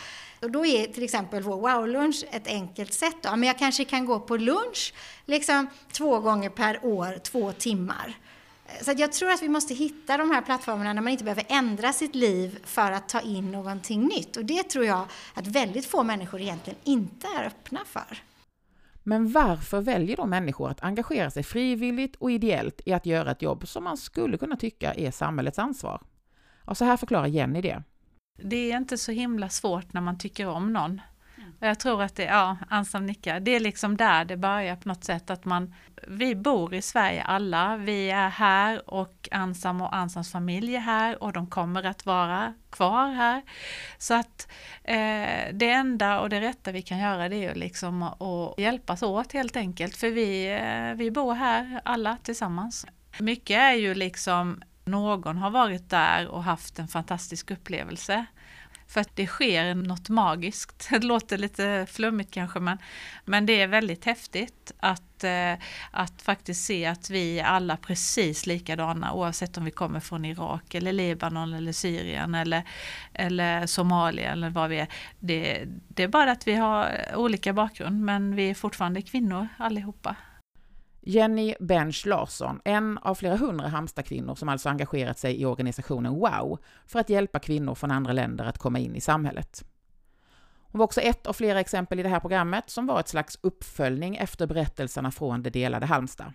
Och 0.43 0.51
då 0.51 0.67
är 0.67 0.87
till 0.87 1.03
exempel 1.03 1.43
vår 1.43 1.57
wow-lunch 1.57 2.25
ett 2.31 2.47
enkelt 2.47 2.93
sätt. 2.93 3.17
Då. 3.23 3.31
Men 3.31 3.43
jag 3.43 3.59
kanske 3.59 3.85
kan 3.85 4.07
gå 4.07 4.21
på 4.21 4.37
lunch 4.37 4.95
liksom 5.25 5.67
två 5.93 6.21
gånger 6.21 6.49
per 6.49 6.85
år, 6.85 7.19
två 7.19 7.53
timmar. 7.53 8.17
Så 8.83 8.93
jag 8.97 9.13
tror 9.13 9.31
att 9.31 9.43
vi 9.43 9.49
måste 9.49 9.75
hitta 9.75 10.17
de 10.17 10.31
här 10.31 10.41
plattformarna 10.43 10.93
när 10.93 11.03
man 11.03 11.13
inte 11.13 11.25
behöver 11.25 11.45
ändra 11.49 11.93
sitt 11.93 12.15
liv 12.15 12.59
för 12.65 12.93
att 12.93 13.09
ta 13.09 13.21
in 13.21 13.53
någonting 13.53 14.03
nytt. 14.03 14.37
Och 14.37 14.45
det 14.45 14.63
tror 14.63 14.85
jag 14.85 15.07
att 15.35 15.47
väldigt 15.47 15.87
få 15.87 16.03
människor 16.03 16.41
egentligen 16.41 16.79
inte 16.85 17.27
är 17.39 17.47
öppna 17.47 17.81
för. 17.85 18.23
Men 19.03 19.33
varför 19.33 19.81
väljer 19.81 20.17
då 20.17 20.27
människor 20.27 20.71
att 20.71 20.83
engagera 20.83 21.31
sig 21.31 21.43
frivilligt 21.43 22.17
och 22.17 22.31
ideellt 22.31 22.81
i 22.87 22.93
att 22.93 23.07
göra 23.07 23.31
ett 23.31 23.43
jobb 23.43 23.69
som 23.69 23.85
man 23.85 23.97
skulle 23.97 24.39
kunna 24.39 24.57
tycka 24.57 24.95
är 24.95 25.11
samhällets 25.11 25.59
ansvar? 25.59 26.03
Och 26.65 26.77
så 26.77 26.85
här 26.85 26.97
förklarar 26.97 27.27
Jenny 27.27 27.61
det. 27.61 27.83
Det 28.37 28.73
är 28.73 28.77
inte 28.77 28.99
så 28.99 29.13
himla 29.13 29.49
svårt 29.49 29.93
när 29.93 30.01
man 30.01 30.19
tycker 30.19 30.47
om 30.49 30.73
någon. 30.73 31.01
Och 31.61 31.67
jag 31.67 31.79
tror 31.79 32.03
att 32.03 32.17
det, 32.17 32.25
ja, 32.25 32.57
Ansam 32.69 33.07
nickar, 33.07 33.41
det 33.41 33.51
är 33.51 33.61
liksom 33.61 33.97
där 33.97 34.25
det 34.25 34.37
börjar 34.37 34.77
på 34.77 34.89
något 34.89 35.05
sätt 35.05 35.31
att 35.31 35.45
man, 35.45 35.75
vi 36.09 36.35
bor 36.35 36.75
i 36.75 36.83
Sverige 36.83 37.23
alla, 37.23 37.77
vi 37.77 38.11
är 38.11 38.29
här 38.29 38.91
och 38.91 39.29
Ansam 39.31 39.81
och 39.81 39.97
Ansams 39.97 40.33
familj 40.33 40.77
är 40.77 40.81
här 40.81 41.23
och 41.23 41.33
de 41.33 41.47
kommer 41.47 41.83
att 41.83 42.07
vara 42.07 42.55
kvar 42.71 43.13
här. 43.13 43.43
Så 43.99 44.15
att 44.15 44.49
eh, 44.85 45.53
det 45.53 45.71
enda 45.71 46.21
och 46.21 46.31
det 46.31 46.41
rätta 46.41 46.73
vi 46.73 46.83
kan 46.83 46.99
göra 46.99 47.29
det 47.29 47.45
är 47.45 47.55
liksom 47.55 48.03
att 48.03 48.59
hjälpas 48.59 49.03
åt 49.03 49.33
helt 49.33 49.57
enkelt, 49.57 49.97
för 49.97 50.11
vi, 50.11 50.53
eh, 50.53 50.95
vi 50.97 51.11
bor 51.11 51.35
här 51.35 51.81
alla 51.85 52.17
tillsammans. 52.23 52.87
Mycket 53.19 53.57
är 53.57 53.75
ju 53.75 53.95
liksom 53.95 54.63
någon 54.85 55.39
har 55.39 55.51
varit 55.51 55.91
där 55.91 56.29
och 56.29 56.45
haft 56.45 56.79
en 56.79 56.89
fantastisk 56.89 57.51
upplevelse. 57.51 58.27
För 58.87 59.01
att 59.01 59.17
det 59.17 59.27
sker 59.27 59.75
något 59.75 60.09
magiskt. 60.09 60.89
Det 60.91 61.05
låter 61.05 61.39
lite 61.39 61.87
flummigt 61.91 62.35
kanske 62.35 62.61
men, 62.61 62.79
men 63.25 63.47
det 63.47 63.61
är 63.61 63.67
väldigt 63.67 64.05
häftigt 64.05 64.73
att, 64.81 65.25
eh, 65.25 65.53
att 65.91 66.23
faktiskt 66.23 66.65
se 66.65 66.87
att 66.87 67.11
vi 67.11 67.41
är 67.41 67.45
alla 67.45 67.77
precis 67.77 68.47
likadana 68.47 69.13
oavsett 69.13 69.57
om 69.57 69.65
vi 69.65 69.71
kommer 69.71 70.01
från 70.01 70.25
Irak 70.25 70.75
eller 70.75 70.93
Libanon 70.93 71.55
eller 71.55 71.73
Syrien 71.73 72.35
eller, 72.35 72.63
eller 73.13 73.67
Somalia 73.67 74.33
eller 74.33 74.51
vad 74.51 74.71
vi 74.71 74.79
är. 74.79 74.89
Det, 75.19 75.65
det 75.89 76.03
är 76.03 76.09
bara 76.09 76.33
att 76.33 76.47
vi 76.47 76.55
har 76.55 76.97
olika 77.15 77.53
bakgrund 77.53 78.01
men 78.01 78.37
vi 78.37 78.51
är 78.51 78.55
fortfarande 78.55 79.03
kvinnor 79.03 79.49
allihopa. 79.57 80.17
Jenny 81.07 81.55
Bench 81.61 82.07
Larsson, 82.07 82.61
en 82.65 82.99
av 82.99 83.15
flera 83.15 83.37
hundra 83.37 83.69
Halmstadkvinnor 83.69 84.35
som 84.35 84.49
alltså 84.49 84.69
engagerat 84.69 85.19
sig 85.19 85.41
i 85.41 85.45
organisationen 85.45 86.13
WOW 86.13 86.59
för 86.87 86.99
att 86.99 87.09
hjälpa 87.09 87.39
kvinnor 87.39 87.75
från 87.75 87.91
andra 87.91 88.13
länder 88.13 88.45
att 88.45 88.59
komma 88.59 88.79
in 88.79 88.97
i 88.97 89.01
samhället. 89.01 89.65
Hon 90.61 90.79
var 90.79 90.85
också 90.85 91.01
ett 91.01 91.27
av 91.27 91.33
flera 91.33 91.61
exempel 91.61 92.01
i 92.01 92.03
det 92.03 92.09
här 92.09 92.21
programmet 92.21 92.71
som 92.71 92.87
var 92.87 93.01
ett 93.01 93.09
slags 93.09 93.39
uppföljning 93.41 94.17
efter 94.17 94.47
berättelserna 94.47 95.11
från 95.11 95.43
det 95.43 95.51
delade 95.51 95.87
Halmstad. 95.87 96.33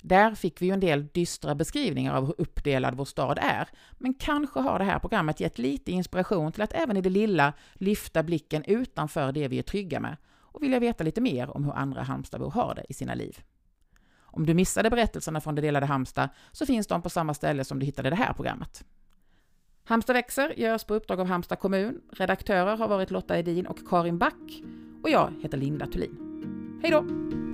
Där 0.00 0.34
fick 0.34 0.62
vi 0.62 0.66
ju 0.66 0.72
en 0.72 0.80
del 0.80 1.06
dystra 1.06 1.54
beskrivningar 1.54 2.14
av 2.14 2.26
hur 2.26 2.34
uppdelad 2.38 2.94
vår 2.94 3.04
stad 3.04 3.38
är, 3.42 3.68
men 3.92 4.14
kanske 4.14 4.60
har 4.60 4.78
det 4.78 4.84
här 4.84 4.98
programmet 4.98 5.40
gett 5.40 5.58
lite 5.58 5.92
inspiration 5.92 6.52
till 6.52 6.62
att 6.62 6.72
även 6.72 6.96
i 6.96 7.00
det 7.00 7.10
lilla 7.10 7.52
lyfta 7.74 8.22
blicken 8.22 8.64
utanför 8.64 9.32
det 9.32 9.48
vi 9.48 9.58
är 9.58 9.62
trygga 9.62 10.00
med 10.00 10.16
och 10.38 10.62
vilja 10.62 10.78
veta 10.78 11.04
lite 11.04 11.20
mer 11.20 11.56
om 11.56 11.64
hur 11.64 11.72
andra 11.72 12.02
Halmstadbor 12.02 12.50
har 12.50 12.74
det 12.74 12.84
i 12.88 12.94
sina 12.94 13.14
liv. 13.14 13.40
Om 14.36 14.46
du 14.46 14.54
missade 14.54 14.90
berättelserna 14.90 15.40
från 15.40 15.54
det 15.54 15.62
delade 15.62 15.86
Halmstad 15.86 16.28
så 16.52 16.66
finns 16.66 16.86
de 16.86 17.02
på 17.02 17.10
samma 17.10 17.34
ställe 17.34 17.64
som 17.64 17.78
du 17.78 17.86
hittade 17.86 18.10
det 18.10 18.16
här 18.16 18.32
programmet. 18.32 18.84
Halmstad 19.84 20.14
växer 20.16 20.58
görs 20.58 20.84
på 20.84 20.94
uppdrag 20.94 21.20
av 21.20 21.26
Halmstad 21.26 21.58
kommun. 21.58 22.00
Redaktörer 22.12 22.76
har 22.76 22.88
varit 22.88 23.10
Lotta 23.10 23.38
Edin 23.38 23.66
och 23.66 23.78
Karin 23.88 24.18
Back. 24.18 24.62
Och 25.02 25.10
jag 25.10 25.32
heter 25.42 25.58
Linda 25.58 25.86
Thulin. 25.86 26.80
Hej 26.82 26.90
då! 26.90 27.45